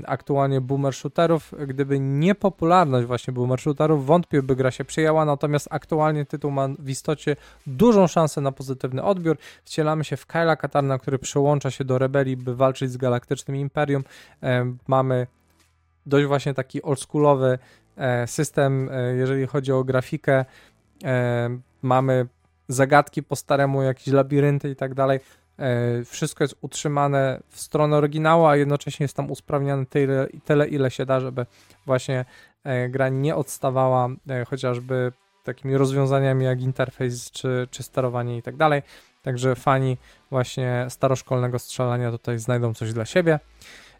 aktualnie 0.06 0.60
boomer 0.60 0.94
shooterów. 0.94 1.54
Gdyby 1.66 2.00
nie 2.00 2.34
popularność 2.34 3.06
właśnie 3.06 3.32
boomer 3.32 3.60
shooterów, 3.60 4.06
wątpię 4.06 4.42
by 4.42 4.56
gra 4.56 4.70
się 4.70 4.84
przyjęła, 4.84 5.24
natomiast 5.24 5.68
aktualnie 5.70 6.26
tytuł 6.26 6.50
ma 6.50 6.68
w 6.78 6.90
istocie 6.90 7.36
dużą 7.66 8.06
szansę 8.06 8.40
na 8.40 8.52
pozytywny 8.52 9.02
odbiór. 9.02 9.36
Wcielamy 9.64 10.04
się 10.04 10.16
w 10.16 10.26
Kyla 10.26 10.56
Katarna, 10.56 10.98
który 10.98 11.18
przyłącza 11.18 11.70
się 11.70 11.84
do 11.84 11.98
rebelii, 11.98 12.36
by 12.36 12.56
walczyć 12.56 12.90
z 12.90 12.96
galaktycznym 12.96 13.56
imperium. 13.56 14.04
Mamy 14.88 15.26
dość 16.06 16.26
właśnie 16.26 16.54
taki 16.54 16.82
oldschoolowy 16.82 17.58
e, 17.96 18.26
system, 18.26 18.88
e, 18.92 19.14
jeżeli 19.14 19.46
chodzi 19.46 19.72
o 19.72 19.84
grafikę. 19.84 20.44
Mamy 21.82 22.26
zagadki 22.68 23.22
po 23.22 23.36
staremu, 23.36 23.82
jakieś 23.82 24.06
labirynty 24.06 24.70
i 24.70 24.76
tak 24.76 24.94
dalej. 24.94 25.20
E, 25.58 26.04
wszystko 26.04 26.44
jest 26.44 26.56
utrzymane 26.60 27.40
w 27.48 27.60
stronę 27.60 27.96
oryginału, 27.96 28.46
a 28.46 28.56
jednocześnie 28.56 29.04
jest 29.04 29.16
tam 29.16 29.30
usprawniane 29.30 29.86
tyle, 29.86 30.26
tyle 30.44 30.68
ile 30.68 30.90
się 30.90 31.06
da, 31.06 31.20
żeby 31.20 31.46
właśnie 31.86 32.24
e, 32.64 32.88
gra 32.88 33.08
nie 33.08 33.36
odstawała 33.36 34.08
e, 34.28 34.44
chociażby 34.44 35.12
takimi 35.44 35.76
rozwiązaniami 35.76 36.44
jak 36.44 36.60
interfejs 36.60 37.30
czy, 37.30 37.68
czy 37.70 37.82
sterowanie 37.82 38.36
i 38.36 38.42
tak 38.42 38.56
dalej. 38.56 38.82
Także 39.22 39.54
fani 39.54 39.96
właśnie 40.30 40.86
staroszkolnego 40.88 41.58
strzelania 41.58 42.10
tutaj 42.10 42.38
znajdą 42.38 42.74
coś 42.74 42.92
dla 42.92 43.04
siebie. 43.04 43.38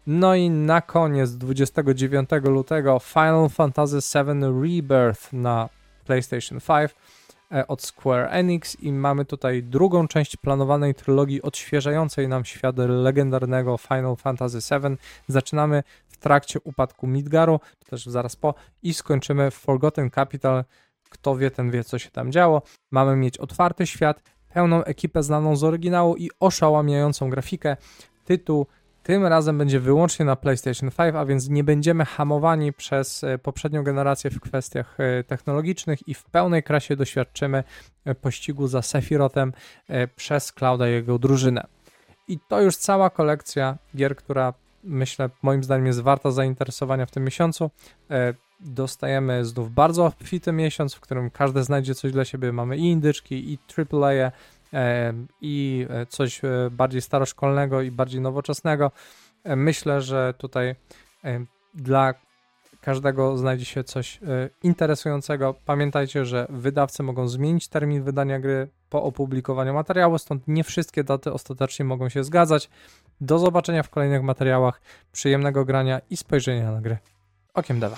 No 0.07 0.35
i 0.35 0.49
na 0.49 0.81
koniec 0.81 1.31
29 1.31 2.29
lutego 2.43 2.99
Final 2.99 3.49
Fantasy 3.49 3.99
VII 4.13 4.41
Rebirth 4.61 5.33
na 5.33 5.69
PlayStation 6.05 6.59
5 6.59 6.91
E, 6.91 6.95
od 7.67 7.81
Square 7.81 8.27
Enix 8.31 8.79
i 8.81 8.91
mamy 8.91 9.25
tutaj 9.25 9.63
drugą 9.63 10.07
część 10.07 10.37
planowanej 10.37 10.95
trylogii 10.95 11.41
odświeżającej 11.41 12.27
nam 12.27 12.45
świat 12.45 12.75
legendarnego 12.77 13.77
Final 13.77 14.15
Fantasy 14.15 14.57
VII. 14.57 14.97
Zaczynamy 15.27 15.83
w 16.07 16.17
trakcie 16.17 16.59
upadku 16.59 17.07
Midgaru, 17.07 17.59
to 17.79 17.85
też 17.89 18.05
zaraz 18.05 18.35
po, 18.35 18.53
i 18.83 18.93
skończymy 18.93 19.51
w 19.51 19.55
Forgotten 19.55 20.11
Capital. 20.11 20.63
Kto 21.09 21.35
wie, 21.35 21.51
ten 21.51 21.71
wie, 21.71 21.83
co 21.83 21.99
się 21.99 22.11
tam 22.11 22.31
działo. 22.31 22.61
Mamy 22.91 23.15
mieć 23.15 23.37
otwarty 23.37 23.87
świat, 23.87 24.21
pełną 24.53 24.83
ekipę 24.83 25.23
znaną 25.23 25.55
z 25.55 25.63
oryginału 25.63 26.15
i 26.15 26.29
oszałamiającą 26.39 27.29
grafikę. 27.29 27.77
Tytuł 28.25 28.67
tym 29.05 29.25
razem 29.25 29.57
będzie 29.57 29.79
wyłącznie 29.79 30.25
na 30.25 30.35
PlayStation 30.35 30.91
5, 30.91 31.15
a 31.15 31.25
więc 31.25 31.49
nie 31.49 31.63
będziemy 31.63 32.05
hamowani 32.05 32.73
przez 32.73 33.23
e, 33.23 33.37
poprzednią 33.37 33.83
generację 33.83 34.29
w 34.29 34.39
kwestiach 34.39 34.97
e, 34.99 35.23
technologicznych 35.23 36.07
i 36.07 36.13
w 36.13 36.23
pełnej 36.23 36.63
krasie 36.63 36.95
doświadczymy 36.95 37.63
e, 38.05 38.15
pościgu 38.15 38.67
za 38.67 38.81
Sephirotem 38.81 39.53
przez 40.15 40.51
Clouda 40.51 40.89
i 40.89 40.91
jego 40.91 41.19
drużynę. 41.19 41.67
I 42.27 42.39
to 42.47 42.61
już 42.61 42.75
cała 42.75 43.09
kolekcja 43.09 43.77
gier, 43.95 44.15
która 44.15 44.53
myślę, 44.83 45.29
moim 45.41 45.63
zdaniem 45.63 45.85
jest 45.85 46.01
warta 46.01 46.31
zainteresowania 46.31 47.05
w 47.05 47.11
tym 47.11 47.23
miesiącu. 47.23 47.71
Dostajemy 48.59 49.45
znów 49.45 49.71
bardzo 49.71 50.05
obfity 50.05 50.51
miesiąc, 50.51 50.93
w 50.95 50.99
którym 50.99 51.29
każdy 51.29 51.63
znajdzie 51.63 51.95
coś 51.95 52.11
dla 52.11 52.25
siebie. 52.25 52.51
Mamy 52.51 52.77
i 52.77 52.91
indyczki, 52.91 53.53
i 53.53 53.59
AAA, 53.77 54.31
i 55.41 55.87
e, 55.89 56.05
coś 56.05 56.43
e, 56.43 56.47
bardziej 56.71 57.01
staroszkolnego 57.01 57.81
i 57.81 57.91
bardziej 57.91 58.21
nowoczesnego. 58.21 58.91
E, 59.43 59.55
myślę, 59.55 60.01
że 60.01 60.33
tutaj 60.37 60.75
dla 61.73 62.13
każdego 62.81 63.37
znajdzie 63.37 63.65
się 63.65 63.83
coś 63.83 64.19
interesującego. 64.63 65.55
Pamiętajcie, 65.65 66.25
że 66.25 66.47
wydawcy 66.49 67.03
mogą 67.03 67.27
zmienić 67.27 67.67
termin 67.67 68.03
wydania 68.03 68.39
gry 68.39 68.67
po 68.89 69.03
opublikowaniu 69.03 69.73
materiału, 69.73 70.17
stąd 70.17 70.47
nie 70.47 70.63
wszystkie 70.63 71.03
daty 71.03 71.33
ostatecznie 71.33 71.85
mogą 71.85 72.09
się 72.09 72.23
zgadzać. 72.23 72.69
Do 73.21 73.39
zobaczenia 73.39 73.83
w 73.83 73.89
kolejnych 73.89 74.23
materiałach, 74.23 74.81
przyjemnego 75.11 75.65
grania 75.65 76.01
i 76.09 76.17
spojrzenia 76.17 76.71
na 76.71 76.81
gry 76.81 76.97
okiem 77.55 77.79
dewa. 77.79 77.97